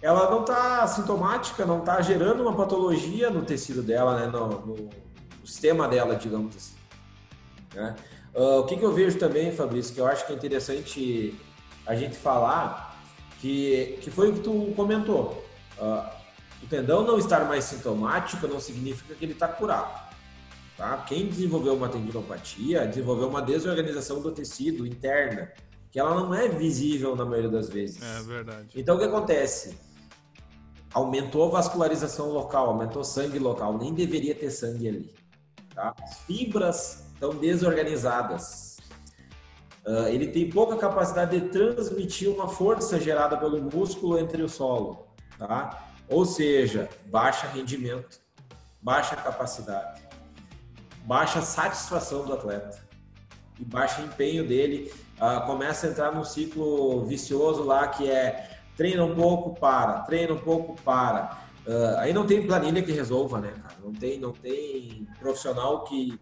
ela 0.00 0.30
não 0.30 0.40
está 0.40 0.86
sintomática, 0.86 1.66
não 1.66 1.80
está 1.80 2.00
gerando 2.00 2.42
uma 2.42 2.56
patologia 2.56 3.28
no 3.28 3.42
tecido 3.42 3.82
dela, 3.82 4.18
né? 4.18 4.26
no, 4.28 4.48
no, 4.48 4.74
no 4.76 5.46
sistema 5.46 5.86
dela, 5.86 6.16
digamos 6.16 6.56
assim. 6.56 6.74
Né? 7.74 7.96
Uh, 8.34 8.60
o 8.60 8.64
que, 8.64 8.78
que 8.78 8.82
eu 8.82 8.94
vejo 8.94 9.18
também, 9.18 9.52
Fabrício, 9.52 9.94
que 9.94 10.00
eu 10.00 10.06
acho 10.06 10.26
que 10.26 10.32
é 10.32 10.34
interessante 10.34 11.38
a 11.86 11.94
gente 11.94 12.16
falar, 12.16 12.98
que, 13.42 13.98
que 14.00 14.10
foi 14.10 14.30
o 14.30 14.32
que 14.32 14.40
tu 14.40 14.72
comentou. 14.74 15.44
Uh, 15.78 16.08
o 16.62 16.66
tendão 16.66 17.04
não 17.04 17.18
estar 17.18 17.44
mais 17.44 17.64
sintomático 17.64 18.48
não 18.48 18.58
significa 18.58 19.14
que 19.14 19.22
ele 19.22 19.32
está 19.32 19.48
curado. 19.48 20.11
Tá? 20.76 20.96
Quem 20.98 21.26
desenvolveu 21.26 21.74
uma 21.74 21.88
tendinopatia 21.88 22.86
desenvolveu 22.86 23.28
uma 23.28 23.42
desorganização 23.42 24.20
do 24.20 24.32
tecido 24.32 24.86
interna 24.86 25.52
que 25.90 26.00
ela 26.00 26.14
não 26.14 26.34
é 26.34 26.48
visível 26.48 27.14
na 27.14 27.24
maioria 27.24 27.50
das 27.50 27.68
vezes. 27.68 28.02
É 28.02 28.22
verdade. 28.22 28.68
Então 28.74 28.96
o 28.96 28.98
que 28.98 29.04
acontece? 29.04 29.78
Aumentou 30.94 31.44
a 31.44 31.50
vascularização 31.50 32.30
local, 32.30 32.68
aumentou 32.68 33.04
sangue 33.04 33.38
local, 33.38 33.76
nem 33.76 33.92
deveria 33.92 34.34
ter 34.34 34.50
sangue 34.50 34.88
ali. 34.88 35.14
Tá? 35.74 35.94
As 36.02 36.20
fibras 36.20 37.04
estão 37.12 37.34
desorganizadas. 37.34 38.78
Uh, 39.86 40.06
ele 40.08 40.28
tem 40.28 40.48
pouca 40.48 40.76
capacidade 40.76 41.38
de 41.38 41.48
transmitir 41.48 42.30
uma 42.30 42.48
força 42.48 42.98
gerada 42.98 43.36
pelo 43.36 43.60
músculo 43.60 44.18
entre 44.18 44.42
o 44.42 44.48
solo, 44.48 45.08
tá? 45.36 45.88
Ou 46.08 46.24
seja, 46.24 46.88
baixa 47.06 47.48
rendimento, 47.48 48.20
baixa 48.80 49.16
capacidade, 49.16 50.01
baixa 51.02 51.40
satisfação 51.42 52.24
do 52.24 52.32
atleta 52.32 52.78
e 53.58 53.64
baixa 53.64 54.02
empenho 54.02 54.46
dele 54.46 54.92
uh, 55.18 55.46
começa 55.46 55.86
a 55.86 55.90
entrar 55.90 56.12
num 56.12 56.24
ciclo 56.24 57.04
vicioso 57.04 57.62
lá 57.62 57.88
que 57.88 58.10
é 58.10 58.60
treina 58.76 59.04
um 59.04 59.14
pouco, 59.14 59.58
para, 59.58 60.00
treina 60.00 60.32
um 60.32 60.38
pouco, 60.38 60.80
para. 60.82 61.42
Uh, 61.66 61.98
aí 61.98 62.12
não 62.12 62.26
tem 62.26 62.44
planilha 62.44 62.82
que 62.82 62.90
resolva, 62.90 63.40
né, 63.40 63.52
cara? 63.62 63.76
Não 63.82 63.92
tem, 63.92 64.18
não 64.18 64.32
tem 64.32 65.06
profissional 65.18 65.84
que. 65.84 66.18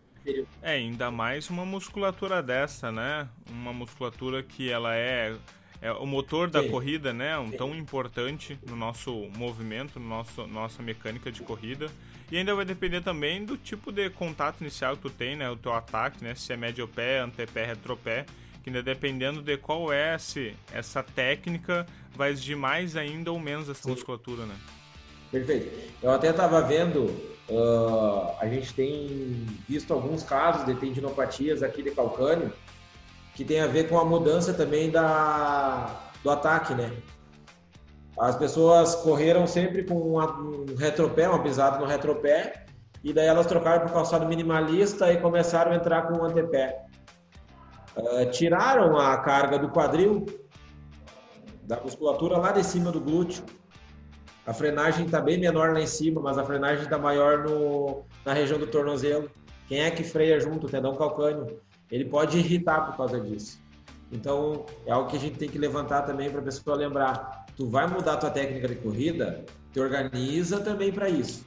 É, 0.60 0.72
ainda 0.72 1.10
mais 1.10 1.49
uma 1.49 1.64
musculatura 1.64 2.42
dessa, 2.42 2.92
né? 2.92 3.26
Uma 3.49 3.72
musculatura 3.72 4.42
que 4.42 4.70
ela 4.70 4.94
é, 4.94 5.34
é 5.80 5.90
o 5.92 6.04
motor 6.04 6.50
da 6.50 6.62
Sim. 6.62 6.70
corrida, 6.70 7.12
né? 7.12 7.38
Um 7.38 7.50
Sim. 7.50 7.56
tão 7.56 7.75
importante 7.75 8.58
no 8.66 8.76
nosso 8.76 9.10
movimento, 9.34 9.99
no 9.99 10.06
nosso 10.06 10.46
nossa 10.46 10.82
mecânica 10.82 11.32
de 11.32 11.40
corrida. 11.40 11.90
E 12.30 12.38
ainda 12.38 12.54
vai 12.54 12.64
depender 12.64 13.00
também 13.00 13.44
do 13.44 13.56
tipo 13.56 13.90
de 13.90 14.08
contato 14.10 14.60
inicial 14.60 14.96
que 14.96 15.02
tu 15.02 15.10
tem, 15.10 15.37
né? 15.37 15.50
O 15.50 15.56
teu 15.56 15.72
ataque, 15.72 16.22
né? 16.22 16.34
Se 16.34 16.52
é 16.52 16.56
médio 16.56 16.87
pé, 16.87 17.18
antepé, 17.20 17.64
retropé 17.66 18.26
que 18.62 18.82
dependendo 18.82 19.42
de 19.42 19.56
qual 19.56 19.92
é 19.92 20.14
esse, 20.14 20.54
essa 20.72 21.02
técnica, 21.02 21.87
vai 22.14 22.30
exigir 22.30 22.56
mais 22.56 22.96
ainda 22.96 23.32
ou 23.32 23.38
menos 23.38 23.68
essa 23.68 23.82
Sim. 23.82 23.90
musculatura, 23.90 24.44
né? 24.44 24.54
Perfeito. 25.30 25.70
Eu 26.02 26.10
até 26.10 26.30
estava 26.30 26.60
vendo, 26.62 27.04
uh, 27.49 28.37
a 28.38 28.46
gente 28.46 28.72
tem 28.75 29.46
visto 29.68 29.92
alguns 29.92 30.22
casos 30.22 30.66
de 30.66 30.75
tendinopatias 30.75 31.62
aqui 31.62 31.82
de 31.82 31.90
calcânio, 31.92 32.52
que 33.34 33.44
tem 33.44 33.60
a 33.60 33.66
ver 33.66 33.88
com 33.88 33.99
a 33.99 34.04
mudança 34.04 34.52
também 34.52 34.90
da, 34.90 36.10
do 36.22 36.30
ataque, 36.30 36.75
né? 36.75 36.92
As 38.20 38.36
pessoas 38.36 38.94
correram 38.96 39.46
sempre 39.46 39.82
com 39.82 39.94
um 39.94 40.76
retropé, 40.76 41.26
uma 41.26 41.42
pisada 41.42 41.78
no 41.78 41.86
retropé, 41.86 42.66
e 43.02 43.14
daí 43.14 43.26
elas 43.26 43.46
trocaram 43.46 43.86
por 43.86 43.94
calçado 43.94 44.26
minimalista 44.26 45.10
e 45.10 45.18
começaram 45.18 45.72
a 45.72 45.76
entrar 45.76 46.02
com 46.02 46.18
o 46.18 46.24
antepé. 46.24 46.84
Uh, 47.96 48.30
tiraram 48.30 48.98
a 48.98 49.16
carga 49.16 49.58
do 49.58 49.70
quadril, 49.70 50.26
da 51.62 51.80
musculatura 51.80 52.36
lá 52.36 52.52
de 52.52 52.62
cima 52.62 52.92
do 52.92 53.00
glúteo. 53.00 53.42
A 54.46 54.52
frenagem 54.52 55.06
está 55.06 55.18
bem 55.18 55.38
menor 55.38 55.72
lá 55.72 55.80
em 55.80 55.86
cima, 55.86 56.20
mas 56.20 56.36
a 56.36 56.44
frenagem 56.44 56.84
está 56.84 56.98
maior 56.98 57.38
no, 57.38 58.04
na 58.26 58.34
região 58.34 58.58
do 58.58 58.66
tornozelo. 58.66 59.30
Quem 59.66 59.80
é 59.80 59.90
que 59.90 60.04
freia 60.04 60.38
junto? 60.38 60.66
O 60.66 60.70
tendão 60.70 60.94
calcâneo. 60.94 61.58
Ele 61.90 62.04
pode 62.04 62.38
irritar 62.38 62.84
por 62.84 62.98
causa 62.98 63.18
disso. 63.18 63.58
Então, 64.12 64.66
é 64.84 64.92
algo 64.92 65.08
que 65.08 65.16
a 65.16 65.20
gente 65.20 65.38
tem 65.38 65.48
que 65.48 65.58
levantar 65.58 66.02
também 66.02 66.28
para 66.28 66.40
a 66.40 66.44
pessoa 66.44 66.76
lembrar. 66.76 67.39
Tu 67.61 67.67
vai 67.67 67.87
mudar 67.87 68.17
tua 68.17 68.31
técnica 68.31 68.67
de 68.69 68.76
corrida, 68.76 69.45
te 69.71 69.79
organiza 69.79 70.61
também 70.61 70.90
para 70.90 71.11
isso. 71.11 71.45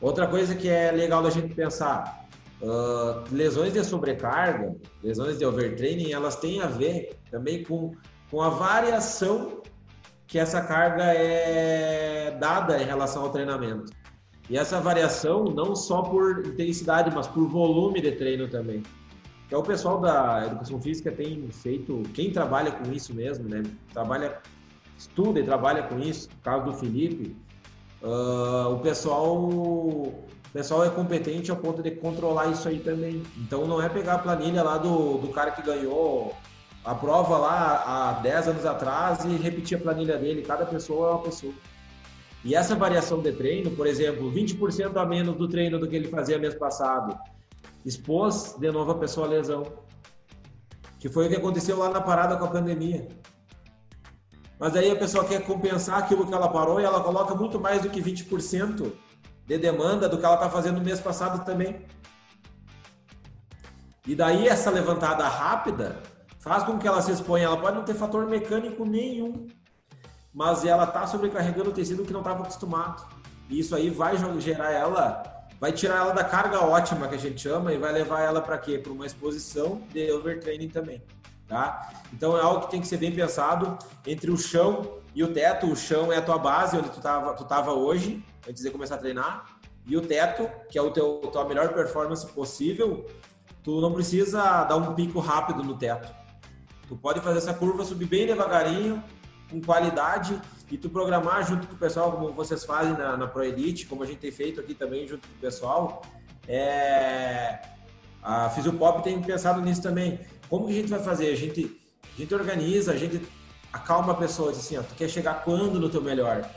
Outra 0.00 0.26
coisa 0.26 0.52
que 0.52 0.68
é 0.68 0.90
legal 0.90 1.22
da 1.22 1.30
gente 1.30 1.54
pensar, 1.54 2.26
Uh, 2.60 3.22
lesões 3.30 3.72
de 3.72 3.84
sobrecarga, 3.84 4.74
lesões 5.00 5.38
de 5.38 5.44
overtraining, 5.46 6.10
elas 6.10 6.34
têm 6.34 6.60
a 6.60 6.66
ver 6.66 7.16
também 7.30 7.62
com, 7.62 7.94
com 8.32 8.42
a 8.42 8.48
variação 8.48 9.62
que 10.26 10.40
essa 10.40 10.60
carga 10.60 11.04
é 11.04 12.36
dada 12.40 12.82
em 12.82 12.84
relação 12.84 13.22
ao 13.22 13.30
treinamento. 13.30 13.92
E 14.50 14.58
essa 14.58 14.80
variação 14.80 15.44
não 15.44 15.76
só 15.76 16.02
por 16.02 16.44
intensidade, 16.44 17.14
mas 17.14 17.28
por 17.28 17.46
volume 17.46 18.00
de 18.00 18.10
treino 18.10 18.48
também. 18.48 18.82
é 19.52 19.56
o 19.56 19.62
pessoal 19.62 20.00
da 20.00 20.44
educação 20.44 20.82
física 20.82 21.12
tem 21.12 21.48
feito, 21.52 22.02
quem 22.12 22.32
trabalha 22.32 22.72
com 22.72 22.90
isso 22.90 23.14
mesmo, 23.14 23.48
né? 23.48 23.62
Trabalha, 23.92 24.42
estuda 24.98 25.38
e 25.40 25.44
trabalha 25.44 25.84
com 25.84 25.98
isso, 25.98 26.28
no 26.28 26.42
caso 26.42 26.64
do 26.64 26.74
Felipe, 26.74 27.36
uh, 28.02 28.74
o 28.74 28.80
pessoal 28.80 29.36
o 30.48 30.50
pessoal 30.52 30.84
é 30.84 30.90
competente 30.90 31.50
ao 31.50 31.56
ponto 31.56 31.82
de 31.82 31.90
controlar 31.92 32.46
isso 32.46 32.68
aí 32.68 32.80
também. 32.80 33.22
Então 33.36 33.66
não 33.66 33.80
é 33.80 33.88
pegar 33.88 34.14
a 34.14 34.18
planilha 34.18 34.62
lá 34.62 34.78
do, 34.78 35.18
do 35.18 35.28
cara 35.28 35.50
que 35.50 35.62
ganhou 35.62 36.34
a 36.84 36.94
prova 36.94 37.36
lá 37.36 37.84
há 37.86 38.12
10 38.20 38.48
anos 38.48 38.66
atrás 38.66 39.24
e 39.24 39.36
repetir 39.36 39.76
a 39.76 39.80
planilha 39.80 40.16
dele. 40.16 40.42
Cada 40.42 40.64
pessoa 40.64 41.08
é 41.08 41.10
uma 41.12 41.22
pessoa. 41.22 41.52
E 42.42 42.54
essa 42.54 42.74
variação 42.74 43.20
de 43.20 43.30
treino, 43.32 43.70
por 43.72 43.86
exemplo, 43.86 44.32
20% 44.32 44.96
a 44.96 45.04
menos 45.04 45.36
do 45.36 45.46
treino 45.46 45.78
do 45.78 45.86
que 45.86 45.94
ele 45.94 46.08
fazia 46.08 46.38
mês 46.38 46.54
passado, 46.54 47.18
expôs 47.84 48.56
de 48.58 48.70
novo 48.72 48.92
a 48.92 48.94
pessoa 48.94 49.26
à 49.26 49.30
lesão. 49.30 49.64
Que 50.98 51.10
foi 51.10 51.26
o 51.26 51.28
que 51.28 51.36
aconteceu 51.36 51.78
lá 51.78 51.90
na 51.90 52.00
parada 52.00 52.36
com 52.36 52.46
a 52.46 52.48
pandemia. 52.48 53.06
Mas 54.58 54.74
aí 54.74 54.90
a 54.90 54.96
pessoa 54.96 55.24
quer 55.24 55.44
compensar 55.44 55.98
aquilo 55.98 56.26
que 56.26 56.34
ela 56.34 56.48
parou 56.48 56.80
e 56.80 56.84
ela 56.84 57.00
coloca 57.00 57.34
muito 57.34 57.60
mais 57.60 57.82
do 57.82 57.90
que 57.90 58.02
20% 58.02 58.92
de 59.46 59.58
demanda 59.58 60.08
do 60.08 60.18
que 60.18 60.24
ela 60.24 60.34
está 60.34 60.50
fazendo 60.50 60.78
no 60.78 60.84
mês 60.84 61.00
passado 61.00 61.44
também. 61.44 61.86
E 64.06 64.14
daí 64.14 64.48
essa 64.48 64.70
levantada 64.70 65.26
rápida 65.28 66.02
faz 66.38 66.64
com 66.64 66.78
que 66.78 66.88
ela 66.88 67.00
se 67.00 67.12
exponha. 67.12 67.44
Ela 67.44 67.56
pode 67.56 67.76
não 67.76 67.84
ter 67.84 67.94
fator 67.94 68.26
mecânico 68.26 68.84
nenhum, 68.84 69.46
mas 70.34 70.64
ela 70.64 70.84
está 70.84 71.06
sobrecarregando 71.06 71.70
o 71.70 71.72
tecido 71.72 72.04
que 72.04 72.12
não 72.12 72.20
estava 72.20 72.42
acostumado. 72.42 73.06
E 73.48 73.60
isso 73.60 73.74
aí 73.76 73.90
vai 73.90 74.16
gerar 74.40 74.70
ela, 74.70 75.22
vai 75.60 75.72
tirar 75.72 75.96
ela 75.96 76.12
da 76.12 76.24
carga 76.24 76.60
ótima 76.64 77.06
que 77.06 77.14
a 77.14 77.18
gente 77.18 77.40
chama 77.40 77.72
e 77.72 77.78
vai 77.78 77.92
levar 77.92 78.20
ela 78.20 78.40
para 78.40 78.58
quê? 78.58 78.78
Para 78.78 78.92
uma 78.92 79.06
exposição 79.06 79.82
de 79.92 80.10
overtraining 80.10 80.68
também. 80.68 81.02
Tá? 81.48 81.90
Então 82.12 82.36
é 82.36 82.42
algo 82.42 82.66
que 82.66 82.70
tem 82.70 82.80
que 82.80 82.86
ser 82.86 82.98
bem 82.98 83.10
pensado 83.10 83.78
entre 84.06 84.30
o 84.30 84.36
chão 84.36 84.98
e 85.14 85.24
o 85.24 85.32
teto. 85.32 85.66
O 85.66 85.74
chão 85.74 86.12
é 86.12 86.18
a 86.18 86.22
tua 86.22 86.38
base, 86.38 86.76
onde 86.76 86.90
tu 86.90 86.98
estava 86.98 87.32
tu 87.32 87.44
tava 87.44 87.72
hoje, 87.72 88.22
antes 88.46 88.62
de 88.62 88.70
começar 88.70 88.96
a 88.96 88.98
treinar. 88.98 89.58
E 89.86 89.96
o 89.96 90.02
teto, 90.02 90.48
que 90.68 90.78
é 90.78 90.82
o 90.82 90.90
teu 90.90 91.22
tua 91.32 91.48
melhor 91.48 91.72
performance 91.72 92.26
possível, 92.26 93.06
tu 93.64 93.80
não 93.80 93.92
precisa 93.92 94.64
dar 94.64 94.76
um 94.76 94.94
pico 94.94 95.18
rápido 95.18 95.64
no 95.64 95.74
teto. 95.74 96.14
Tu 96.86 96.94
pode 96.96 97.20
fazer 97.20 97.38
essa 97.38 97.54
curva 97.54 97.82
subir 97.84 98.04
bem 98.04 98.26
devagarinho, 98.26 99.02
com 99.50 99.60
qualidade, 99.62 100.38
e 100.70 100.76
tu 100.76 100.90
programar 100.90 101.46
junto 101.46 101.66
com 101.66 101.74
o 101.74 101.78
pessoal, 101.78 102.12
como 102.12 102.30
vocês 102.32 102.64
fazem 102.64 102.92
na, 102.92 103.16
na 103.16 103.26
Pro 103.26 103.42
Elite, 103.42 103.86
como 103.86 104.02
a 104.02 104.06
gente 104.06 104.18
tem 104.18 104.30
feito 104.30 104.60
aqui 104.60 104.74
também 104.74 105.08
junto 105.08 105.26
com 105.26 105.34
o 105.34 105.38
pessoal. 105.38 106.02
É... 106.46 107.60
A 108.22 108.50
Fisiopop 108.50 109.02
tem 109.02 109.20
pensado 109.22 109.62
nisso 109.62 109.80
também. 109.80 110.20
Como 110.48 110.66
que 110.66 110.72
a 110.72 110.76
gente 110.76 110.88
vai 110.88 111.02
fazer? 111.02 111.32
A 111.32 111.36
gente, 111.36 111.78
a 112.02 112.20
gente 112.20 112.34
organiza, 112.34 112.92
a 112.92 112.96
gente 112.96 113.20
acalma 113.72 114.12
a 114.12 114.16
pessoa, 114.16 114.50
diz 114.50 114.60
assim, 114.60 114.76
ó, 114.76 114.82
tu 114.82 114.94
quer 114.94 115.08
chegar 115.08 115.44
quando 115.44 115.78
no 115.78 115.88
teu 115.88 116.00
melhor? 116.00 116.48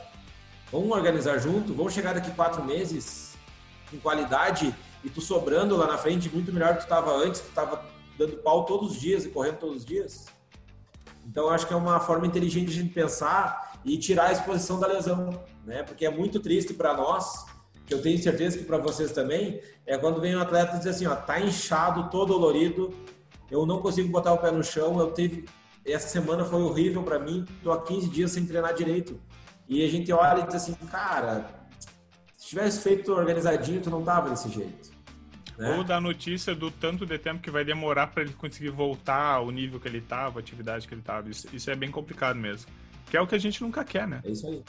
Vamos 0.70 0.90
organizar 0.90 1.38
junto, 1.38 1.74
vamos 1.74 1.92
chegar 1.92 2.14
daqui 2.14 2.30
quatro 2.30 2.64
meses 2.64 3.34
com 3.90 3.98
qualidade 3.98 4.74
e 5.04 5.10
tu 5.10 5.20
sobrando 5.20 5.76
lá 5.76 5.86
na 5.86 5.98
frente 5.98 6.30
muito 6.30 6.52
melhor 6.52 6.70
do 6.70 6.74
que 6.74 6.80
tu 6.80 6.84
estava 6.84 7.12
antes, 7.12 7.40
que 7.40 7.46
tu 7.46 7.50
estava 7.50 7.84
dando 8.16 8.36
pau 8.38 8.64
todos 8.64 8.92
os 8.92 9.00
dias 9.00 9.24
e 9.24 9.28
correndo 9.28 9.58
todos 9.58 9.78
os 9.78 9.84
dias. 9.84 10.26
Então, 11.26 11.48
acho 11.50 11.66
que 11.66 11.74
é 11.74 11.76
uma 11.76 12.00
forma 12.00 12.26
inteligente 12.26 12.66
de 12.70 12.78
a 12.78 12.82
gente 12.82 12.94
pensar 12.94 13.80
e 13.84 13.98
tirar 13.98 14.28
a 14.28 14.32
exposição 14.32 14.80
da 14.80 14.86
lesão, 14.86 15.40
né? 15.64 15.82
Porque 15.82 16.06
é 16.06 16.10
muito 16.10 16.40
triste 16.40 16.72
para 16.72 16.96
nós, 16.96 17.44
que 17.86 17.92
eu 17.92 18.00
tenho 18.00 18.20
certeza 18.20 18.58
que 18.58 18.64
para 18.64 18.78
vocês 18.78 19.12
também, 19.12 19.60
é 19.86 19.98
quando 19.98 20.20
vem 20.20 20.34
um 20.36 20.40
atleta 20.40 20.76
e 20.76 20.78
diz 20.78 20.86
assim, 20.88 21.06
ó, 21.06 21.14
tá 21.14 21.40
inchado, 21.40 22.10
todo 22.10 22.32
dolorido, 22.32 22.92
eu 23.52 23.66
não 23.66 23.80
consigo 23.80 24.08
botar 24.08 24.32
o 24.32 24.38
pé 24.38 24.50
no 24.50 24.64
chão, 24.64 24.98
eu 24.98 25.12
tive 25.12 25.44
essa 25.84 26.08
semana 26.08 26.44
foi 26.44 26.62
horrível 26.62 27.02
para 27.02 27.18
mim, 27.18 27.44
tô 27.62 27.70
há 27.70 27.82
15 27.82 28.08
dias 28.08 28.30
sem 28.30 28.46
treinar 28.46 28.72
direito. 28.72 29.20
E 29.68 29.84
a 29.84 29.88
gente 29.88 30.12
olha 30.12 30.40
e 30.40 30.46
diz 30.46 30.54
assim, 30.54 30.74
cara, 30.90 31.50
se 32.36 32.48
tivesse 32.48 32.80
feito 32.80 33.12
organizadinho, 33.12 33.80
tu 33.80 33.90
não 33.90 34.02
tava 34.02 34.30
desse 34.30 34.48
jeito. 34.48 34.90
Né? 35.58 35.76
Ou 35.76 35.84
da 35.84 36.00
notícia 36.00 36.54
do 36.54 36.70
tanto 36.70 37.04
de 37.04 37.18
tempo 37.18 37.42
que 37.42 37.50
vai 37.50 37.64
demorar 37.64 38.06
para 38.06 38.22
ele 38.22 38.32
conseguir 38.32 38.70
voltar 38.70 39.34
ao 39.34 39.50
nível 39.50 39.78
que 39.78 39.88
ele 39.88 39.98
estava, 39.98 40.38
a 40.38 40.40
atividade 40.40 40.86
que 40.88 40.94
ele 40.94 41.00
estava. 41.00 41.28
Isso, 41.28 41.48
isso, 41.52 41.70
é 41.70 41.74
bem 41.74 41.90
complicado 41.90 42.36
mesmo. 42.36 42.70
Que 43.10 43.16
é 43.16 43.20
o 43.20 43.26
que 43.26 43.34
a 43.34 43.38
gente 43.38 43.60
nunca 43.62 43.84
quer, 43.84 44.06
né? 44.08 44.20
É 44.24 44.30
isso 44.30 44.46
aí. 44.46 44.64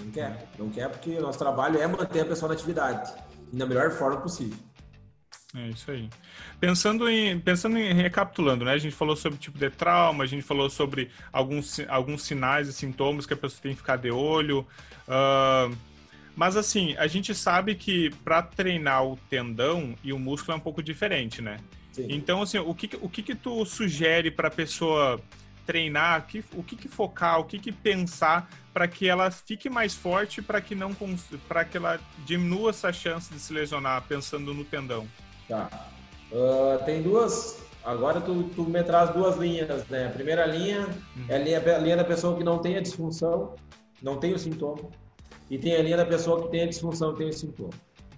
Não 0.00 0.10
quer. 0.10 0.48
Não 0.58 0.70
quer 0.70 0.88
porque 0.88 1.10
o 1.10 1.22
nosso 1.22 1.38
trabalho 1.38 1.78
é 1.78 1.86
manter 1.86 2.20
a 2.20 2.24
pessoa 2.24 2.48
na 2.48 2.54
atividade. 2.54 3.12
E 3.52 3.56
na 3.56 3.66
melhor 3.66 3.90
forma 3.90 4.20
possível. 4.20 4.58
É 5.58 5.68
isso 5.68 5.90
aí. 5.90 6.08
Pensando 6.60 7.08
em, 7.08 7.38
pensando 7.40 7.76
em 7.78 7.92
recapitulando, 7.92 8.64
né? 8.64 8.72
A 8.72 8.78
gente 8.78 8.94
falou 8.94 9.16
sobre 9.16 9.38
tipo 9.38 9.58
de 9.58 9.70
trauma, 9.70 10.22
a 10.22 10.26
gente 10.26 10.42
falou 10.42 10.70
sobre 10.70 11.10
alguns, 11.32 11.80
alguns 11.88 12.22
sinais 12.22 12.68
e 12.68 12.72
sintomas 12.72 13.26
que 13.26 13.34
a 13.34 13.36
pessoa 13.36 13.60
tem 13.62 13.72
que 13.72 13.78
ficar 13.78 13.96
de 13.96 14.10
olho. 14.10 14.66
Uh, 15.08 15.76
mas 16.36 16.56
assim, 16.56 16.94
a 16.96 17.08
gente 17.08 17.34
sabe 17.34 17.74
que 17.74 18.10
para 18.24 18.40
treinar 18.42 19.04
o 19.04 19.16
tendão 19.28 19.96
e 20.04 20.12
o 20.12 20.18
músculo 20.18 20.52
é 20.52 20.56
um 20.56 20.60
pouco 20.60 20.80
diferente, 20.82 21.42
né? 21.42 21.58
Sim. 21.90 22.06
Então, 22.10 22.42
assim, 22.42 22.58
o 22.58 22.74
que, 22.74 22.90
o 23.00 23.08
que, 23.08 23.22
que 23.22 23.34
tu 23.34 23.64
sugere 23.66 24.30
para 24.30 24.46
a 24.46 24.50
pessoa 24.50 25.20
treinar? 25.66 26.26
Que, 26.26 26.44
o 26.52 26.62
que, 26.62 26.76
que 26.76 26.86
focar? 26.86 27.40
O 27.40 27.44
que, 27.44 27.58
que 27.58 27.72
pensar 27.72 28.48
para 28.72 28.86
que 28.86 29.08
ela 29.08 29.32
fique 29.32 29.68
mais 29.68 29.94
forte, 29.94 30.40
para 30.40 30.60
que 30.60 30.76
não 30.76 30.94
para 31.48 31.64
que 31.64 31.76
ela 31.76 31.98
diminua 32.24 32.70
essa 32.70 32.92
chance 32.92 33.32
de 33.32 33.40
se 33.40 33.52
lesionar, 33.52 34.02
pensando 34.02 34.54
no 34.54 34.64
tendão? 34.64 35.08
Tá. 35.48 35.68
Uh, 36.30 36.84
tem 36.84 37.02
duas. 37.02 37.58
Agora 37.84 38.20
tu, 38.20 38.44
tu 38.54 38.64
me 38.64 38.82
traz 38.82 39.10
duas 39.10 39.36
linhas, 39.36 39.86
né? 39.88 40.06
A 40.06 40.10
primeira 40.10 40.44
linha 40.44 40.86
uhum. 41.16 41.24
é 41.28 41.36
a 41.36 41.38
linha, 41.38 41.76
a 41.76 41.78
linha 41.78 41.96
da 41.96 42.04
pessoa 42.04 42.36
que 42.36 42.44
não 42.44 42.58
tem 42.58 42.76
a 42.76 42.80
disfunção, 42.80 43.54
não 44.02 44.18
tem 44.18 44.34
o 44.34 44.38
sintoma 44.38 44.90
e 45.50 45.58
tem 45.58 45.74
a 45.74 45.82
linha 45.82 45.96
da 45.96 46.04
pessoa 46.04 46.42
que 46.42 46.48
tem 46.50 46.62
a 46.62 46.66
disfunção 46.66 47.12
e 47.12 47.16
tem 47.16 47.28
o 47.28 47.32
sintoma, 47.32 47.72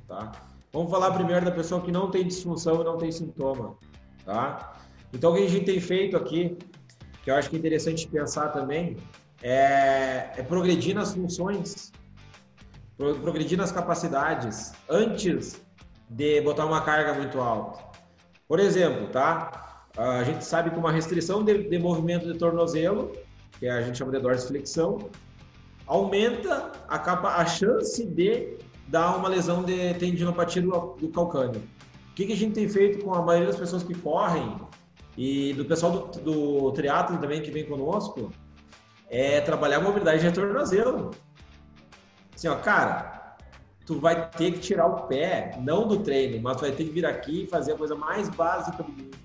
tá? 0.08 0.32
Vamos 0.72 0.90
falar 0.90 1.12
primeiro 1.12 1.44
da 1.44 1.50
pessoa 1.50 1.80
que 1.80 1.90
não 1.90 2.10
tem 2.10 2.26
disfunção 2.26 2.80
e 2.80 2.84
não 2.84 2.96
tem 2.96 3.10
sintoma, 3.10 3.76
tá? 4.24 4.76
Então, 5.12 5.32
o 5.32 5.36
que 5.36 5.42
a 5.42 5.48
gente 5.48 5.64
tem 5.64 5.80
feito 5.80 6.16
aqui, 6.16 6.56
que 7.22 7.30
eu 7.30 7.34
acho 7.34 7.50
que 7.50 7.56
é 7.56 7.58
interessante 7.58 8.06
pensar 8.08 8.48
também, 8.48 8.96
é, 9.42 10.30
é 10.36 10.42
progredir 10.42 10.94
nas 10.94 11.14
funções, 11.14 11.92
progredir 12.96 13.58
nas 13.58 13.72
capacidades, 13.72 14.72
antes 14.88 15.60
de 16.11 16.40
botar 16.40 16.66
uma 16.66 16.81
carga 16.81 17.14
muito 17.14 17.40
alta. 17.40 17.79
Por 18.49 18.59
exemplo, 18.59 19.07
tá? 19.07 19.87
A 19.96 20.25
gente 20.25 20.44
sabe 20.44 20.70
que 20.70 20.77
uma 20.77 20.90
restrição 20.90 21.44
de, 21.44 21.68
de 21.68 21.79
movimento 21.79 22.31
de 22.31 22.37
tornozelo, 22.37 23.12
que 23.59 23.68
a 23.68 23.81
gente 23.81 23.96
chama 23.96 24.11
de 24.11 24.18
dorsiflexão, 24.18 25.09
aumenta 25.87 26.73
a, 26.88 26.99
capa, 26.99 27.37
a 27.37 27.46
chance 27.46 28.05
de 28.05 28.59
dar 28.88 29.16
uma 29.16 29.29
lesão 29.29 29.62
de 29.62 29.94
tendinopatia 29.94 30.62
do, 30.62 30.96
do 31.01 31.09
calcâneo. 31.11 31.62
O 32.11 32.14
que, 32.14 32.27
que, 32.27 32.33
a 32.33 32.37
gente 32.37 32.55
tem 32.55 32.68
feito 32.68 33.05
com 33.05 33.14
a 33.14 33.23
maioria 33.23 33.49
das 33.49 33.57
pessoas 33.57 33.85
que 33.85 33.94
correm 33.94 34.57
e 35.16 35.53
do 35.55 35.64
pessoal 35.64 35.92
do, 35.92 36.20
do 36.20 36.73
triatlo 36.73 37.18
também 37.18 37.40
que 37.40 37.51
vem 37.51 37.64
conosco 37.64 38.33
é 39.09 39.40
trabalhar 39.40 39.77
a 39.77 39.81
mobilidade 39.81 40.23
de 40.23 40.33
tornozelo. 40.33 41.12
Assim, 42.35 42.49
ó, 42.49 42.57
cara, 42.57 43.19
tu 43.86 43.98
vai 43.98 44.28
ter 44.30 44.52
que 44.52 44.58
tirar 44.60 44.86
o 44.86 45.06
pé, 45.06 45.58
não 45.60 45.86
do 45.86 45.98
treino, 46.00 46.40
mas 46.42 46.56
tu 46.56 46.60
vai 46.60 46.72
ter 46.72 46.84
que 46.84 46.90
vir 46.90 47.06
aqui 47.06 47.44
e 47.44 47.46
fazer 47.46 47.72
a 47.72 47.76
coisa 47.76 47.94
mais 47.94 48.28
básica 48.28 48.82
do 48.82 48.90
mundo. 48.90 49.16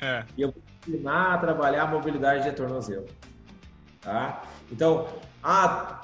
É. 0.00 0.24
E 0.36 0.42
eu 0.42 0.52
vou 0.52 0.62
ensinar 0.86 1.34
a 1.34 1.38
trabalhar 1.38 1.82
a 1.84 1.86
mobilidade 1.86 2.44
de 2.44 2.52
tornozelo. 2.52 3.06
Tá? 4.00 4.42
Então, 4.72 5.06
ah, 5.42 6.00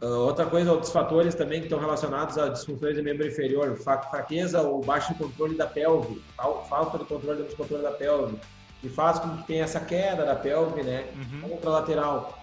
ah, 0.00 0.06
outra 0.06 0.46
coisa, 0.46 0.72
outros 0.72 0.90
fatores 0.90 1.34
também 1.34 1.60
que 1.60 1.66
estão 1.66 1.78
relacionados 1.78 2.38
a 2.38 2.48
disfunções 2.48 2.96
de 2.96 3.02
membro 3.02 3.26
inferior, 3.26 3.76
fraqueza 3.76 4.62
ou 4.62 4.82
baixo 4.82 5.14
controle 5.14 5.56
da 5.56 5.66
pelve, 5.66 6.22
falta 6.68 6.98
de 6.98 7.04
controle 7.04 7.42
do 7.42 7.56
controle 7.56 7.82
da 7.82 7.92
pelve, 7.92 8.38
que 8.80 8.88
faz 8.88 9.18
com 9.18 9.36
que 9.36 9.46
tenha 9.46 9.64
essa 9.64 9.80
queda 9.80 10.24
da 10.24 10.34
pelve, 10.34 10.82
né? 10.82 11.04
Uhum. 11.14 11.58
lateral. 11.70 12.39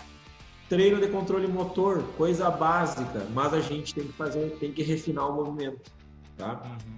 Treino 0.70 1.00
de 1.00 1.08
controle 1.08 1.48
motor, 1.48 2.04
coisa 2.18 2.50
básica, 2.50 3.26
mas 3.34 3.54
a 3.54 3.62
gente 3.62 3.96
tem 3.96 4.04
que 4.04 4.14
fazer, 4.14 4.58
tem 4.60 4.72
que 4.72 4.84
refinar 4.84 5.30
o 5.30 5.36
movimento, 5.36 5.92
tá? 6.36 6.62
Uhum. 6.66 6.98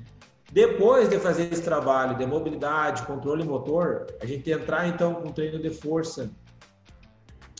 Depois 0.51 1.07
de 1.07 1.19
fazer 1.19 1.51
esse 1.51 1.61
trabalho 1.61 2.17
de 2.17 2.25
mobilidade, 2.25 3.03
controle 3.03 3.43
motor, 3.43 4.07
a 4.19 4.25
gente 4.25 4.49
entrar 4.49 4.87
então 4.87 5.13
com 5.15 5.31
treino 5.31 5.59
de 5.59 5.69
força, 5.69 6.31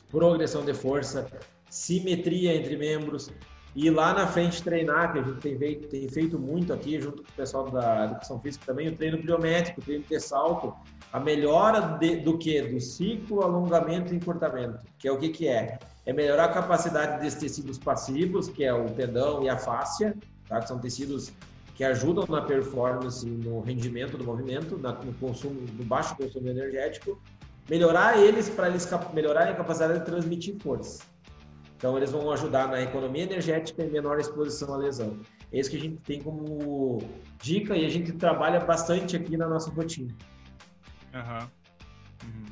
progressão 0.10 0.66
de 0.66 0.74
força, 0.74 1.28
simetria 1.70 2.56
entre 2.56 2.76
membros 2.76 3.32
e 3.76 3.90
lá 3.92 4.14
na 4.14 4.26
frente 4.26 4.64
treinar, 4.64 5.14
que 5.14 5.20
a 5.20 5.22
gente 5.22 5.40
tem 5.40 5.58
feito, 5.58 5.88
tem 5.88 6.10
feito 6.10 6.40
muito 6.40 6.74
aqui, 6.74 7.00
junto 7.00 7.22
com 7.22 7.30
o 7.30 7.34
pessoal 7.34 7.70
da 7.70 8.06
educação 8.06 8.40
física 8.40 8.66
também, 8.66 8.88
o 8.88 8.96
treino 8.96 9.20
pliométrico, 9.20 9.80
o 9.80 9.84
treino 9.84 10.04
de 10.04 10.20
salto, 10.20 10.74
a 11.14 11.20
melhora 11.20 11.80
de, 12.00 12.18
do 12.18 12.38
que? 12.38 12.62
Do 12.62 12.80
ciclo, 12.80 13.44
alongamento 13.44 14.14
e 14.14 14.18
encurtamento, 14.18 14.80
que 14.98 15.08
é 15.08 15.12
o 15.12 15.20
que 15.20 15.30
que 15.30 15.48
é? 15.48 15.78
É 16.06 16.14
melhorar 16.14 16.46
a 16.46 16.50
capacidade 16.50 17.22
desses 17.22 17.40
tecidos 17.40 17.78
passivos, 17.78 18.48
que 18.50 18.64
é 18.64 18.74
o 18.74 18.90
tendão 18.90 19.44
e 19.44 19.50
a 19.50 19.58
fáscia, 19.58 20.16
tá? 20.48 20.60
que 20.60 20.68
são 20.68 20.80
tecidos 20.80 21.32
que 21.76 21.84
ajudam 21.84 22.26
na 22.28 22.42
performance, 22.42 23.26
no 23.26 23.62
rendimento 23.62 24.18
do 24.18 24.24
movimento, 24.24 24.78
no 24.78 25.14
consumo, 25.14 25.62
no 25.62 25.86
baixo 25.86 26.16
consumo 26.16 26.50
energético, 26.50 27.22
melhorar 27.70 28.18
eles 28.18 28.50
para 28.50 28.68
eles 28.68 28.90
melhorarem 29.14 29.54
a 29.54 29.56
capacidade 29.56 30.00
de 30.00 30.06
transmitir 30.06 30.58
força. 30.60 31.04
Então, 31.78 31.96
eles 31.96 32.12
vão 32.12 32.30
ajudar 32.32 32.68
na 32.68 32.82
economia 32.82 33.24
energética 33.24 33.82
e 33.82 33.90
menor 33.90 34.20
exposição 34.20 34.74
à 34.74 34.78
lesão. 34.78 35.22
É 35.52 35.60
isso 35.60 35.70
que 35.70 35.78
a 35.78 35.80
gente 35.80 35.96
tem 36.02 36.22
como 36.22 37.02
dica 37.42 37.78
e 37.78 37.86
a 37.86 37.90
gente 37.90 38.12
trabalha 38.12 38.60
bastante 38.60 39.16
aqui 39.16 39.38
na 39.38 39.48
nossa 39.48 39.72
rotina. 39.72 40.14
Uhum. 41.14 41.48
Uhum. 42.26 42.46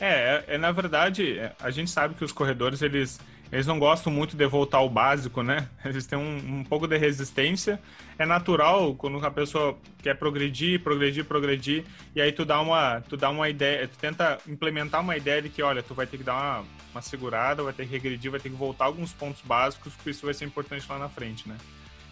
É, 0.00 0.06
é, 0.06 0.54
é, 0.54 0.58
na 0.58 0.70
verdade, 0.70 1.38
é, 1.38 1.52
a 1.60 1.70
gente 1.70 1.90
sabe 1.90 2.14
que 2.14 2.24
os 2.24 2.30
corredores, 2.30 2.82
eles, 2.82 3.20
eles 3.50 3.66
não 3.66 3.78
gostam 3.80 4.12
muito 4.12 4.36
de 4.36 4.46
voltar 4.46 4.78
ao 4.78 4.88
básico, 4.88 5.42
né? 5.42 5.68
Eles 5.84 6.06
têm 6.06 6.16
um, 6.16 6.60
um 6.60 6.64
pouco 6.64 6.86
de 6.86 6.96
resistência. 6.96 7.80
É 8.16 8.24
natural 8.24 8.94
quando 8.94 9.24
a 9.24 9.30
pessoa 9.30 9.76
quer 10.00 10.14
progredir, 10.14 10.80
progredir, 10.82 11.24
progredir, 11.24 11.84
e 12.14 12.20
aí 12.20 12.30
tu 12.30 12.44
dá 12.44 12.60
uma, 12.60 13.00
tu 13.00 13.16
dá 13.16 13.30
uma 13.30 13.48
ideia, 13.48 13.88
tu 13.88 13.98
tenta 13.98 14.38
implementar 14.46 15.00
uma 15.00 15.16
ideia 15.16 15.42
de 15.42 15.48
que, 15.48 15.62
olha, 15.62 15.82
tu 15.82 15.94
vai 15.94 16.06
ter 16.06 16.18
que 16.18 16.24
dar 16.24 16.34
uma, 16.34 16.64
uma 16.92 17.02
segurada, 17.02 17.62
vai 17.62 17.72
ter 17.72 17.84
que 17.84 17.92
regredir, 17.92 18.30
vai 18.30 18.40
ter 18.40 18.50
que 18.50 18.56
voltar 18.56 18.84
alguns 18.84 19.12
pontos 19.12 19.42
básicos, 19.42 19.92
porque 19.94 20.10
isso 20.10 20.24
vai 20.24 20.34
ser 20.34 20.44
importante 20.44 20.86
lá 20.88 20.98
na 20.98 21.08
frente, 21.08 21.48
né? 21.48 21.56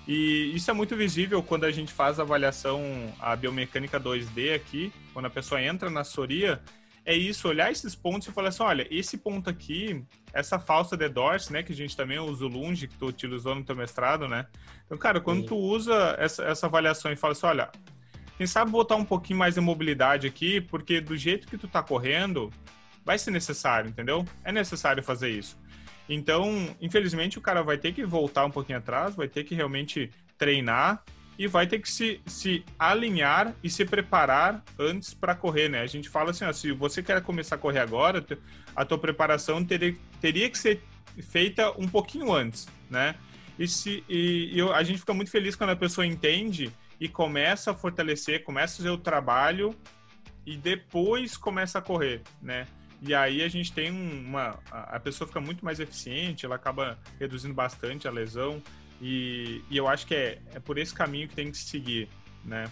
E 0.09 0.53
isso 0.55 0.71
é 0.71 0.75
muito 0.75 0.97
visível 0.97 1.43
quando 1.43 1.65
a 1.65 1.71
gente 1.73 1.93
faz 1.93 2.21
a 2.21 2.23
avaliação, 2.23 2.81
a 3.19 3.35
biomecânica 3.35 3.99
2D 3.99 4.55
aqui, 4.55 4.93
quando 5.13 5.27
a 5.27 5.31
pessoa 5.31 5.61
entra 5.61 5.91
na 5.91 6.05
Soria, 6.05 6.61
é 7.07 7.15
isso, 7.15 7.49
olhar 7.49 7.71
esses 7.71 7.95
pontos 7.95 8.27
e 8.27 8.33
falar 8.33 8.49
assim, 8.49 8.65
olha, 8.65 8.87
esse 8.91 9.17
ponto 9.17 9.49
aqui, 9.49 10.05
essa 10.33 10.59
falsa 10.59 10.97
de 10.97 11.09
Dorse, 11.09 11.53
né, 11.53 11.63
que 11.63 11.73
a 11.73 11.77
gente 11.77 11.97
também 11.97 12.19
usa 12.19 12.45
o 12.45 12.49
Lunge, 12.49 12.89
que 12.89 12.97
tu 12.97 13.07
utilizou 13.07 13.55
no 13.55 13.63
teu 13.63 13.77
mestrado, 13.77 14.27
né? 14.27 14.47
Então, 14.85 14.99
cara, 14.99 15.21
quando 15.21 15.43
Sim. 15.43 15.47
tu 15.47 15.57
usa 15.57 16.17
essa, 16.19 16.43
essa 16.43 16.67
avaliação 16.67 17.13
e 17.13 17.17
fala 17.17 17.33
assim, 17.33 17.47
olha, 17.47 17.71
quem 18.37 18.47
sabe 18.47 18.73
botar 18.73 18.97
um 18.97 19.05
pouquinho 19.05 19.39
mais 19.39 19.55
de 19.55 19.61
mobilidade 19.61 20.27
aqui, 20.27 20.61
porque 20.61 21.01
do 21.01 21.17
jeito 21.17 21.47
que 21.47 21.57
tu 21.57 21.69
tá 21.69 21.81
correndo, 21.81 22.53
vai 23.05 23.17
ser 23.17 23.31
necessário, 23.31 23.89
entendeu? 23.89 24.25
É 24.43 24.51
necessário 24.51 25.01
fazer 25.01 25.31
isso. 25.31 25.57
Então, 26.09 26.75
infelizmente, 26.81 27.39
o 27.39 27.41
cara 27.41 27.63
vai 27.63 27.79
ter 27.79 27.93
que 27.93 28.05
voltar 28.05 28.45
um 28.45 28.51
pouquinho 28.51 28.79
atrás, 28.79 29.15
vai 29.15 29.29
ter 29.29 29.45
que 29.45 29.55
realmente 29.55 30.11
treinar 30.37 31.05
e 31.39 31.47
vai 31.47 31.67
ter 31.67 31.79
que 31.79 31.91
se, 31.91 32.21
se 32.27 32.65
alinhar 32.79 33.55
e 33.63 33.69
se 33.69 33.85
preparar 33.85 34.65
antes 34.79 35.13
para 35.13 35.35
correr, 35.35 35.69
né? 35.69 35.81
A 35.81 35.87
gente 35.87 36.09
fala 36.09 36.31
assim, 36.31 36.45
ó, 36.45 36.53
se 36.53 36.73
você 36.73 37.03
quer 37.03 37.21
começar 37.23 37.57
a 37.57 37.59
correr 37.59 37.81
agora, 37.81 38.25
a 38.75 38.85
tua 38.85 38.99
preparação 38.99 39.65
teria, 39.65 39.95
teria 40.21 40.49
que 40.49 40.59
ser 40.59 40.83
feita 41.23 41.71
um 41.79 41.87
pouquinho 41.87 42.33
antes, 42.33 42.67
né? 42.89 43.15
E, 43.59 43.67
se, 43.67 44.05
e, 44.09 44.53
e 44.55 44.61
a 44.63 44.83
gente 44.83 45.01
fica 45.01 45.15
muito 45.15 45.31
feliz 45.31 45.55
quando 45.57 45.71
a 45.71 45.77
pessoa 45.77 46.07
entende 46.07 46.73
e 47.01 47.09
começa 47.09 47.71
a 47.71 47.75
fortalecer, 47.75 48.43
começa 48.45 48.75
a 48.75 48.77
fazer 48.79 48.91
o 48.91 48.99
trabalho 48.99 49.75
e 50.45 50.57
depois 50.57 51.37
começa 51.37 51.79
a 51.79 51.83
correr, 51.83 52.23
né? 52.41 52.67
E 53.03 53.15
aí 53.15 53.43
a 53.43 53.49
gente 53.49 53.73
tem 53.73 53.91
uma. 53.91 54.59
A 54.71 54.99
pessoa 54.99 55.29
fica 55.29 55.41
muito 55.41 55.65
mais 55.65 55.81
eficiente, 55.81 56.47
ela 56.47 56.57
acaba 56.57 56.99
reduzindo 57.19 57.53
bastante 57.53 58.09
a 58.09 58.11
lesão. 58.11 58.63
E, 59.01 59.63
e 59.71 59.77
eu 59.77 59.87
acho 59.87 60.07
que 60.07 60.15
é, 60.15 60.39
é 60.55 60.61
por 60.61 60.79
esse 60.79 60.95
caminho 60.95 61.29
que 61.29 61.35
tem 61.35 61.51
que 61.51 61.59
seguir, 61.59 62.09
né? 62.45 62.71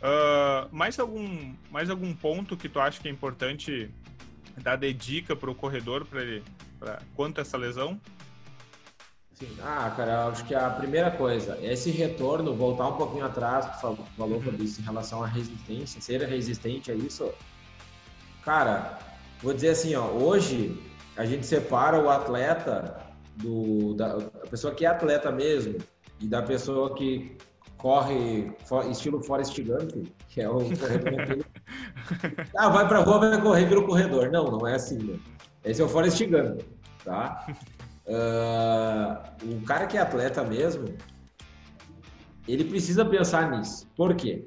Uh, 0.00 0.74
mais, 0.74 0.98
algum, 0.98 1.54
mais 1.70 1.90
algum 1.90 2.14
ponto 2.14 2.56
que 2.56 2.68
tu 2.68 2.80
acha 2.80 3.00
que 3.00 3.08
é 3.08 3.10
importante 3.10 3.90
dar 4.56 4.76
de 4.76 4.92
dica 4.92 5.36
para 5.36 5.50
o 5.50 5.54
corredor 5.54 6.06
para 6.06 6.22
ele 6.22 6.42
pra, 6.78 7.00
quanto 7.14 7.38
a 7.38 7.42
essa 7.42 7.56
lesão? 7.56 8.00
Sim. 9.34 9.56
Ah, 9.62 9.92
cara, 9.96 10.26
acho 10.26 10.44
que 10.44 10.54
a 10.54 10.68
primeira 10.68 11.10
coisa, 11.10 11.58
esse 11.62 11.90
retorno, 11.90 12.54
voltar 12.54 12.88
um 12.88 12.96
pouquinho 12.96 13.24
atrás, 13.24 13.64
tu 13.66 13.80
falou, 13.80 14.06
falou 14.16 14.38
uhum. 14.38 14.56
isso 14.58 14.80
em 14.80 14.84
relação 14.84 15.22
à 15.22 15.26
resistência, 15.26 16.00
ser 16.00 16.22
resistente 16.22 16.90
a 16.90 16.94
isso. 16.94 17.32
Cara, 18.44 18.98
vou 19.42 19.54
dizer 19.54 19.70
assim, 19.70 19.94
ó, 19.94 20.06
hoje 20.06 20.78
a 21.16 21.24
gente 21.24 21.46
separa 21.46 21.98
o 21.98 22.10
atleta 22.10 22.99
do, 23.40 23.94
da 23.94 24.18
pessoa 24.50 24.74
que 24.74 24.84
é 24.84 24.88
atleta 24.88 25.30
mesmo 25.30 25.78
e 26.20 26.26
da 26.26 26.42
pessoa 26.42 26.94
que 26.94 27.36
corre 27.76 28.52
estilo 28.90 29.22
Forrest 29.22 29.58
Gump, 29.62 30.06
que 30.28 30.40
é 30.40 30.48
o 30.48 30.58
corredor. 30.58 31.44
ah, 32.56 32.68
vai 32.68 32.86
pra 32.86 33.00
rua, 33.00 33.18
vai 33.18 33.40
correr, 33.40 33.64
vira 33.66 33.80
o 33.80 33.86
corredor. 33.86 34.30
Não, 34.30 34.44
não 34.44 34.66
é 34.66 34.74
assim, 34.74 34.98
né? 34.98 35.18
Esse 35.64 35.80
é 35.80 35.84
o 35.84 35.88
Forrest 35.88 36.20
Gump, 36.26 36.60
tá? 37.04 37.46
Uh, 38.06 39.54
o 39.56 39.62
cara 39.62 39.86
que 39.86 39.96
é 39.96 40.00
atleta 40.00 40.44
mesmo, 40.44 40.94
ele 42.46 42.64
precisa 42.64 43.04
pensar 43.04 43.50
nisso. 43.50 43.86
Por 43.96 44.14
quê? 44.14 44.46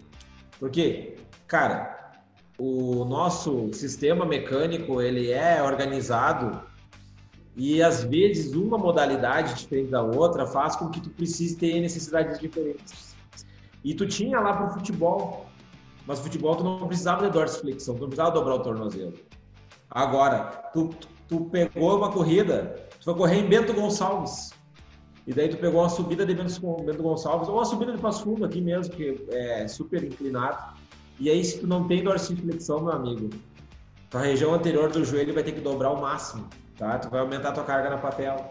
Porque, 0.59 1.15
cara, 1.47 2.13
o 2.57 3.03
nosso 3.05 3.73
sistema 3.73 4.25
mecânico, 4.25 5.01
ele 5.01 5.31
é 5.31 5.61
organizado 5.63 6.61
e 7.55 7.83
às 7.83 8.03
vezes 8.03 8.53
uma 8.53 8.77
modalidade 8.77 9.53
diferente 9.53 9.91
da 9.91 10.01
outra 10.01 10.45
faz 10.45 10.75
com 10.75 10.89
que 10.89 10.99
tu 10.99 11.09
precise 11.09 11.55
ter 11.55 11.79
necessidades 11.79 12.39
diferentes. 12.39 13.15
E 13.83 13.93
tu 13.93 14.07
tinha 14.07 14.39
lá 14.39 14.53
para 14.53 14.67
o 14.67 14.69
futebol, 14.71 15.45
mas 16.07 16.19
futebol 16.19 16.55
tu 16.55 16.63
não 16.63 16.87
precisava 16.87 17.25
de 17.25 17.31
dorsiflexão, 17.31 17.95
tu 17.95 18.01
não 18.01 18.07
precisava 18.07 18.31
dobrar 18.31 18.55
o 18.55 18.59
tornozelo. 18.59 19.13
Agora, 19.89 20.69
tu, 20.73 20.89
tu 21.27 21.41
pegou 21.51 21.97
uma 21.97 22.11
corrida, 22.11 22.75
tu 22.99 23.05
foi 23.05 23.15
correr 23.15 23.39
em 23.39 23.47
Bento 23.47 23.73
Gonçalves, 23.73 24.51
e 25.27 25.33
daí 25.33 25.47
tu 25.47 25.57
pegou 25.57 25.81
uma 25.81 25.89
subida 25.89 26.25
de 26.25 26.33
Bento 26.33 27.03
Gonçalves, 27.03 27.47
ou 27.47 27.55
uma 27.55 27.65
subida 27.65 27.91
de 27.91 27.99
Passo 27.99 28.23
Fundo 28.23 28.45
aqui 28.45 28.59
mesmo, 28.59 28.93
que 28.95 29.23
é 29.29 29.67
super 29.67 30.03
inclinado. 30.03 30.73
E 31.19 31.29
aí, 31.29 31.43
se 31.45 31.59
tu 31.59 31.67
não 31.67 31.87
tem 31.87 32.03
dorsiflexão, 32.03 32.81
meu 32.81 32.93
amigo, 32.93 33.29
tua 34.09 34.21
região 34.21 34.53
anterior 34.53 34.91
do 34.91 35.05
joelho 35.05 35.33
vai 35.33 35.43
ter 35.43 35.51
que 35.51 35.61
dobrar 35.61 35.91
o 35.91 36.01
máximo 36.01 36.49
tá? 36.83 36.99
Tu 36.99 37.09
vai 37.09 37.21
aumentar 37.21 37.49
a 37.49 37.51
tua 37.53 37.63
carga 37.63 37.89
na 37.89 37.97
papel, 37.97 38.49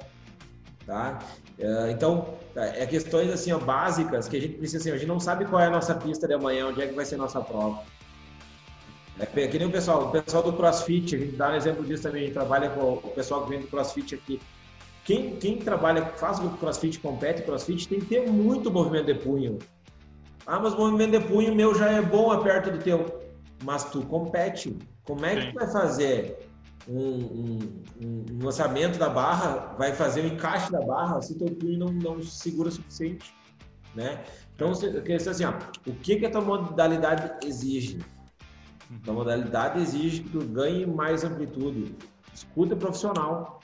tá? 0.87 1.19
É, 1.59 1.91
então, 1.91 2.35
é 2.57 2.87
questões 2.87 3.31
assim, 3.31 3.53
ó, 3.53 3.59
básicas 3.59 4.27
que 4.27 4.37
a 4.37 4.41
gente 4.41 4.55
precisa, 4.55 4.79
assim, 4.79 4.91
a 4.91 4.97
gente 4.97 5.07
não 5.07 5.21
sabe 5.21 5.45
qual 5.45 5.61
é 5.61 5.67
a 5.67 5.71
nossa 5.71 5.95
pista 5.95 6.27
de 6.27 6.35
amanhã, 6.35 6.69
onde 6.69 6.81
é 6.81 6.87
que 6.87 6.95
vai 6.95 7.05
ser 7.05 7.17
a 7.17 7.19
nossa 7.19 7.41
prova. 7.41 7.83
É 9.21 9.27
que 9.27 9.59
nem 9.59 9.69
o 9.69 9.71
pessoal, 9.71 10.07
o 10.07 10.11
pessoal 10.11 10.43
do 10.43 10.55
CrossFit, 10.55 11.15
a 11.15 11.19
gente 11.19 11.37
dá 11.37 11.51
um 11.51 11.55
exemplo 11.55 11.85
disso 11.85 12.05
também, 12.05 12.23
a 12.23 12.25
gente 12.25 12.35
trabalha 12.35 12.71
com 12.71 12.95
o 12.95 13.13
pessoal 13.15 13.45
que 13.45 13.51
vem 13.51 13.61
do 13.61 13.69
CrossFit 13.69 14.15
aqui. 14.15 14.41
Quem, 15.05 15.37
quem 15.37 15.59
trabalha, 15.59 16.07
faz 16.07 16.39
o 16.39 16.49
CrossFit, 16.51 16.99
compete 16.99 17.43
CrossFit, 17.43 17.89
tem 17.89 18.01
que 18.01 18.07
ter 18.07 18.29
muito 18.29 18.71
movimento 18.71 19.07
de 19.07 19.15
punho. 19.15 19.59
Ah, 20.47 20.59
mas 20.59 20.73
o 20.73 20.79
movimento 20.79 21.19
de 21.19 21.21
punho 21.21 21.55
meu 21.55 21.75
já 21.75 21.91
é 21.91 22.01
bom 22.01 22.33
é 22.33 22.43
perto 22.43 22.71
do 22.71 22.79
teu. 22.79 23.21
Mas 23.63 23.85
tu 23.85 24.03
compete. 24.07 24.77
Como 25.05 25.25
é 25.25 25.37
que 25.37 25.53
tu 25.53 25.55
vai 25.55 25.71
fazer 25.71 26.39
um, 26.89 26.99
um, 26.99 27.59
um, 28.03 28.45
lançamento 28.45 28.99
da 28.99 29.09
barra, 29.09 29.75
vai 29.79 29.93
fazer 29.93 30.23
o 30.23 30.27
encaixe 30.27 30.71
da 30.71 30.81
barra 30.81 31.21
se 31.23 31.39
teu 31.39 31.49
punho 31.49 31.79
não, 31.79 31.89
não 31.89 32.23
segura 32.23 32.69
o 32.69 32.73
suficiente, 32.73 33.35
né? 33.95 34.25
Então, 34.55 34.73
quer 35.05 35.17
assim, 35.17 35.45
ó, 35.45 35.53
o 35.87 35.95
que, 35.95 36.17
que 36.17 36.27
a 36.27 36.31
tua 36.31 36.41
modalidade 36.41 37.47
exige? 37.47 37.99
A 38.91 39.05
tua 39.05 39.15
modalidade 39.15 39.81
exige 39.81 40.23
que 40.23 40.31
tu 40.31 40.45
ganhe 40.45 40.87
mais 40.87 41.25
amplitude. 41.25 41.95
Escuta 42.35 42.77
profissional, 42.77 43.61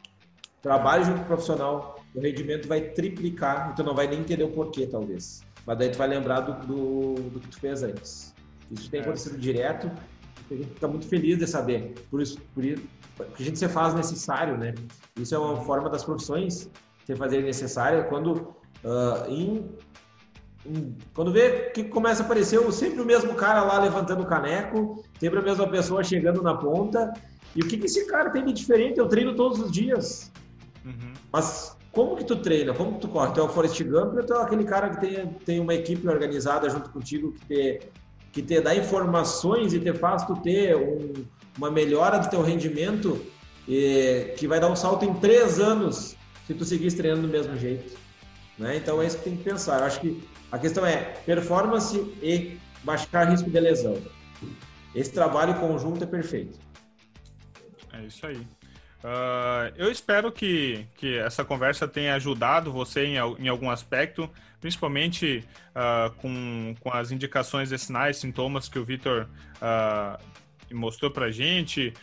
trabalhe 0.62 1.04
junto 1.04 1.18
com 1.18 1.24
o 1.24 1.26
profissional, 1.26 2.00
o 2.14 2.20
rendimento 2.20 2.66
vai 2.66 2.80
triplicar 2.80 3.70
e 3.70 3.74
tu 3.74 3.82
não 3.82 3.94
vai 3.94 4.06
nem 4.06 4.20
entender 4.20 4.44
o 4.44 4.50
porquê, 4.50 4.86
talvez. 4.86 5.44
Mas 5.66 5.78
daí 5.78 5.90
tu 5.90 5.98
vai 5.98 6.08
lembrar 6.08 6.40
do, 6.40 6.66
do, 6.66 7.14
do 7.30 7.40
que 7.40 7.48
tu 7.48 7.60
fez 7.60 7.82
antes. 7.82 8.34
Isso 8.70 8.90
tem 8.90 9.00
é. 9.00 9.02
acontecido 9.02 9.38
direto, 9.38 9.90
a 10.50 10.54
gente 10.54 10.74
fica 10.74 10.88
muito 10.88 11.06
feliz 11.06 11.38
de 11.38 11.46
saber. 11.46 11.94
Por 12.10 12.20
isso, 12.20 12.38
por 12.54 12.64
isso, 12.64 12.82
que 13.36 13.42
a 13.42 13.46
gente 13.46 13.58
se 13.58 13.68
faz 13.68 13.94
necessário, 13.94 14.56
né? 14.56 14.74
Isso 15.16 15.34
é 15.34 15.38
uma 15.38 15.56
forma 15.62 15.88
das 15.90 16.04
profissões 16.04 16.70
se 17.04 17.16
fazer 17.16 17.42
necessária 17.42 18.04
quando 18.04 18.54
uh, 18.84 19.28
em, 19.28 19.64
em, 20.66 20.96
quando 21.14 21.32
vê 21.32 21.70
que 21.70 21.84
começa 21.84 22.22
a 22.22 22.26
aparecer 22.26 22.60
sempre 22.72 23.00
o 23.00 23.04
mesmo 23.04 23.34
cara 23.34 23.62
lá 23.64 23.78
levantando 23.78 24.22
o 24.22 24.26
caneco, 24.26 25.02
sempre 25.18 25.38
a 25.38 25.42
mesma 25.42 25.66
pessoa 25.68 26.04
chegando 26.04 26.42
na 26.42 26.54
ponta. 26.54 27.12
E 27.56 27.62
o 27.62 27.66
que, 27.66 27.78
que 27.78 27.86
esse 27.86 28.06
cara 28.06 28.30
tem 28.30 28.44
de 28.44 28.52
diferente? 28.52 28.98
Eu 28.98 29.08
treino 29.08 29.34
todos 29.34 29.58
os 29.58 29.72
dias. 29.72 30.30
Uhum. 30.84 31.14
Mas 31.32 31.76
como 31.92 32.14
que 32.16 32.24
tu 32.24 32.36
treina? 32.36 32.74
Como 32.74 32.94
que 32.94 33.00
tu 33.00 33.08
corre? 33.08 33.32
Tu 33.32 33.40
é 33.40 33.42
o 33.42 33.48
Forrest 33.48 33.82
Gump 33.82 34.14
ou 34.14 34.22
tu 34.24 34.34
é 34.34 34.42
aquele 34.42 34.64
cara 34.64 34.90
que 34.90 35.00
tem, 35.00 35.26
tem 35.44 35.60
uma 35.60 35.74
equipe 35.74 36.06
organizada 36.06 36.68
junto 36.68 36.90
contigo 36.90 37.32
que 37.32 37.46
te, 37.46 37.80
que 38.32 38.42
te 38.42 38.60
dá 38.60 38.74
informações 38.74 39.72
e 39.72 39.80
te 39.80 39.92
faz 39.92 40.24
tu 40.24 40.36
ter 40.36 40.76
um, 40.76 41.24
uma 41.56 41.70
melhora 41.70 42.18
do 42.18 42.28
teu 42.28 42.42
rendimento 42.42 43.24
e, 43.66 44.34
que 44.36 44.46
vai 44.46 44.60
dar 44.60 44.70
um 44.70 44.76
salto 44.76 45.04
em 45.04 45.14
três 45.14 45.58
anos 45.58 46.16
se 46.46 46.54
tu 46.54 46.64
seguir 46.64 46.92
treinando 46.92 47.22
do 47.22 47.28
mesmo 47.28 47.56
jeito. 47.56 47.96
Né? 48.58 48.76
Então 48.76 49.00
é 49.00 49.06
isso 49.06 49.18
que 49.18 49.24
tem 49.24 49.36
que 49.36 49.44
pensar. 49.44 49.80
Eu 49.80 49.84
acho 49.84 50.00
que 50.00 50.22
a 50.50 50.58
questão 50.58 50.84
é 50.84 50.96
performance 51.26 51.98
e 52.22 52.58
baixar 52.82 53.28
risco 53.28 53.50
de 53.50 53.60
lesão. 53.60 53.96
Esse 54.94 55.12
trabalho 55.12 55.54
conjunto 55.60 56.02
é 56.02 56.06
perfeito. 56.06 56.58
É 57.92 58.04
isso 58.04 58.26
aí. 58.26 58.40
Uh, 58.98 59.72
eu 59.76 59.92
espero 59.92 60.32
que, 60.32 60.84
que 60.96 61.16
essa 61.18 61.44
conversa 61.44 61.86
tenha 61.86 62.14
ajudado 62.16 62.72
você 62.72 63.06
em, 63.06 63.14
em 63.38 63.48
algum 63.48 63.70
aspecto, 63.70 64.28
principalmente 64.60 65.44
uh, 65.70 66.12
com, 66.16 66.74
com 66.80 66.92
as 66.92 67.12
indicações 67.12 67.68
de 67.68 67.78
sinais, 67.78 68.16
sintomas 68.16 68.68
que 68.68 68.78
o 68.78 68.84
Vitor 68.84 69.28
uh, 69.62 70.74
mostrou 70.74 71.10
pra 71.10 71.30
gente. 71.30 71.94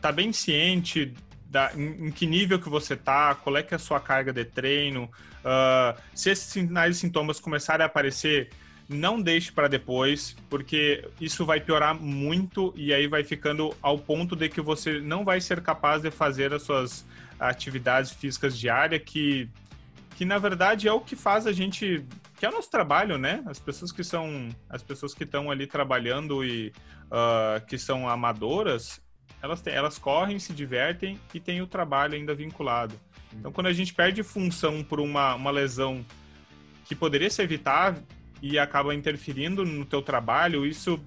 tá 0.00 0.12
bem 0.12 0.32
ciente 0.32 1.14
da, 1.46 1.72
em, 1.74 2.08
em, 2.08 2.10
que 2.10 2.26
nível 2.26 2.58
que 2.58 2.68
você 2.68 2.96
tá, 2.96 3.34
qual 3.36 3.56
é 3.56 3.62
que 3.62 3.72
é 3.72 3.76
a 3.76 3.78
sua 3.78 4.00
carga 4.00 4.32
de 4.32 4.44
treino. 4.44 5.08
se 6.12 6.30
esses 6.30 6.52
sinais 6.52 6.96
e 6.96 7.00
sintomas 7.00 7.40
começarem 7.40 7.82
a 7.82 7.86
aparecer 7.86 8.50
não 8.88 9.20
deixe 9.20 9.50
para 9.50 9.68
depois, 9.68 10.36
porque 10.50 11.08
isso 11.20 11.44
vai 11.46 11.60
piorar 11.60 11.94
muito 11.94 12.72
e 12.76 12.92
aí 12.92 13.06
vai 13.06 13.24
ficando 13.24 13.74
ao 13.80 13.98
ponto 13.98 14.36
de 14.36 14.48
que 14.48 14.60
você 14.60 15.00
não 15.00 15.24
vai 15.24 15.40
ser 15.40 15.60
capaz 15.62 16.02
de 16.02 16.10
fazer 16.10 16.52
as 16.52 16.62
suas 16.62 17.06
atividades 17.38 18.10
físicas 18.12 18.58
diárias, 18.58 19.02
que, 19.04 19.48
que 20.16 20.24
na 20.24 20.38
verdade 20.38 20.86
é 20.86 20.92
o 20.92 21.00
que 21.00 21.16
faz 21.16 21.46
a 21.46 21.52
gente, 21.52 22.04
que 22.36 22.44
é 22.44 22.48
o 22.48 22.52
nosso 22.52 22.70
trabalho, 22.70 23.16
né? 23.16 23.42
As 23.46 23.58
pessoas 23.58 23.90
que 23.90 24.04
são, 24.04 24.48
as 24.68 24.82
pessoas 24.82 25.14
que 25.14 25.24
estão 25.24 25.50
ali 25.50 25.66
trabalhando 25.66 26.44
e 26.44 26.72
uh, 27.06 27.64
que 27.66 27.78
são 27.78 28.08
amadoras, 28.08 29.00
elas, 29.42 29.60
têm, 29.60 29.74
elas 29.74 29.98
correm, 29.98 30.38
se 30.38 30.52
divertem 30.52 31.18
e 31.32 31.40
têm 31.40 31.62
o 31.62 31.66
trabalho 31.66 32.14
ainda 32.14 32.34
vinculado. 32.34 32.94
Então, 33.32 33.50
quando 33.50 33.66
a 33.66 33.72
gente 33.72 33.92
perde 33.92 34.22
função 34.22 34.82
por 34.82 35.00
uma, 35.00 35.34
uma 35.34 35.50
lesão 35.50 36.04
que 36.84 36.94
poderia 36.94 37.30
ser 37.30 37.42
evitável, 37.42 38.02
e 38.44 38.58
acaba 38.58 38.94
interferindo 38.94 39.64
no 39.64 39.86
teu 39.86 40.02
trabalho, 40.02 40.66
isso, 40.66 41.00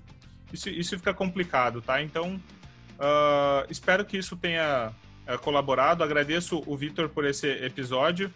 isso, 0.52 0.70
isso 0.70 0.98
fica 0.98 1.14
complicado, 1.14 1.84
tá? 1.84 2.02
Então, 2.02 2.42
uh, 2.98 3.64
espero 3.70 4.04
que 4.04 4.18
isso 4.18 4.36
tenha 4.36 4.92
uh, 5.32 5.38
colaborado. 5.38 6.04
Agradeço 6.04 6.64
o 6.66 6.76
Vitor 6.76 7.10
por 7.10 7.26
esse 7.26 7.48
episódio. 7.64 8.34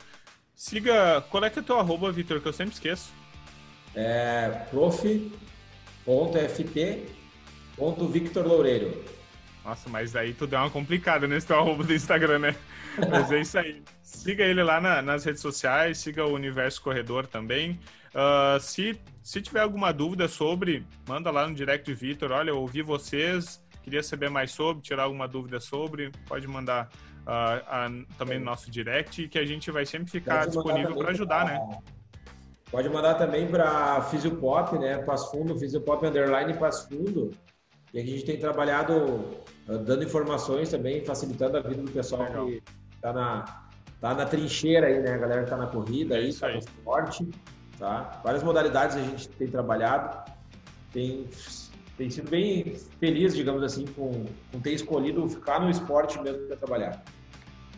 Siga, 0.54 1.20
qual 1.32 1.44
é 1.44 1.50
que 1.50 1.58
é 1.58 1.64
o 1.64 1.66
teu 1.66 1.80
arroba, 1.80 2.12
Vitor, 2.12 2.40
que 2.40 2.48
eu 2.48 2.54
sempre 2.54 2.76
esqueço? 2.76 3.12
É 3.96 4.50
prof.ft.victor 4.70 5.28
Loureiro. 8.46 9.04
Nossa, 9.66 9.90
mas 9.90 10.16
aí 10.16 10.32
tu 10.36 10.46
deu 10.46 10.60
uma 10.60 10.70
complicada 10.70 11.28
nesse 11.28 11.48
teu 11.48 11.58
arroba 11.58 11.84
do 11.84 11.92
Instagram, 11.92 12.38
né? 12.38 12.56
Mas 13.10 13.32
é 13.32 13.42
isso 13.42 13.58
aí. 13.58 13.82
Siga 14.04 14.44
ele 14.44 14.62
lá 14.62 14.80
na, 14.80 15.02
nas 15.02 15.26
redes 15.26 15.42
sociais, 15.42 15.98
siga 15.98 16.24
o 16.24 16.36
Universo 16.36 16.80
Corredor 16.82 17.26
também. 17.26 17.80
Uh, 18.14 18.60
se, 18.60 19.00
se 19.24 19.42
tiver 19.42 19.62
alguma 19.62 19.94
dúvida 19.94 20.28
sobre, 20.28 20.86
manda 21.08 21.32
lá 21.32 21.48
no 21.48 21.56
direct 21.56 21.86
de 21.86 21.94
Vitor. 21.94 22.32
Olha, 22.32 22.50
eu 22.50 22.60
ouvi 22.60 22.82
vocês, 22.82 23.64
queria 23.84 24.04
saber 24.04 24.30
mais 24.30 24.52
sobre, 24.52 24.84
tirar 24.84 25.04
alguma 25.04 25.28
dúvida 25.28 25.60
sobre, 25.60 26.12
pode 26.28 26.48
mandar 26.48 26.90
uh, 27.22 28.06
também 28.18 28.38
no 28.40 28.46
nosso 28.46 28.70
direct, 28.70 29.28
que 29.28 29.40
a 29.40 29.46
gente 29.46 29.72
vai 29.72 29.86
sempre 29.86 30.12
ficar 30.12 30.46
disponível 30.46 30.96
para 30.96 31.12
ajudar, 31.12 31.46
pra... 31.46 31.54
né? 31.54 31.78
Pode 32.70 32.90
mandar 32.90 33.16
também 33.16 33.48
para 33.48 34.02
Fisiopop, 34.04 34.78
né? 34.78 34.98
Passo 35.00 35.32
Fundo, 35.32 35.58
Fisiopop 35.58 36.06
Underline 36.06 36.54
Passo 36.54 36.88
Fundo. 36.88 37.32
E 37.94 38.00
a 38.00 38.06
gente 38.06 38.24
tem 38.24 38.40
trabalhado 38.40 38.94
uh, 39.68 39.78
dando 39.86 40.04
informações 40.04 40.70
também, 40.70 41.04
facilitando 41.04 41.58
a 41.58 41.62
vida 41.62 41.82
do 41.82 41.92
pessoal 41.92 42.24
Legal. 42.24 42.46
que 42.46 42.64
está 42.96 43.12
na, 43.12 43.68
tá 44.00 44.14
na 44.14 44.26
trincheira 44.26 44.88
aí, 44.88 45.02
né? 45.02 45.14
A 45.14 45.18
galera 45.18 45.44
que 45.44 45.50
tá 45.50 45.58
na 45.58 45.68
corrida 45.68 46.16
é 46.16 46.20
aí, 46.20 46.34
tá 46.34 46.50
no 46.50 46.60
esporte. 46.60 47.30
Tá? 47.82 48.22
Várias 48.24 48.44
modalidades 48.44 48.96
a 48.96 49.02
gente 49.02 49.28
tem 49.28 49.48
trabalhado, 49.48 50.32
tem, 50.94 51.28
tem 51.98 52.12
sido 52.12 52.30
bem 52.30 52.78
feliz, 53.00 53.36
digamos 53.36 53.64
assim, 53.64 53.88
com, 53.88 54.24
com 54.52 54.60
ter 54.60 54.74
escolhido 54.74 55.28
ficar 55.28 55.60
no 55.60 55.68
esporte 55.68 56.22
mesmo 56.22 56.46
para 56.46 56.58
trabalhar. 56.58 57.04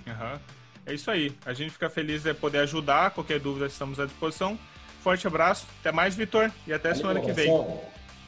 Uhum. 0.05 0.39
É 0.85 0.93
isso 0.93 1.09
aí. 1.09 1.33
A 1.45 1.53
gente 1.53 1.71
fica 1.71 1.89
feliz 1.89 2.21
de 2.23 2.33
poder 2.33 2.57
ajudar. 2.59 3.11
Qualquer 3.11 3.39
dúvida, 3.39 3.67
estamos 3.67 3.97
à 3.97 4.05
disposição. 4.05 4.59
Forte 5.01 5.25
abraço. 5.25 5.65
Até 5.79 5.93
mais, 5.93 6.17
Vitor. 6.17 6.51
E 6.67 6.73
até 6.73 6.89
Valeu, 6.89 7.01
semana 7.01 7.21
que 7.21 7.31
vem. 7.31 7.49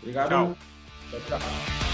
Obrigado. 0.02 0.30
Tchau. 0.30 0.58
tchau. 1.28 1.85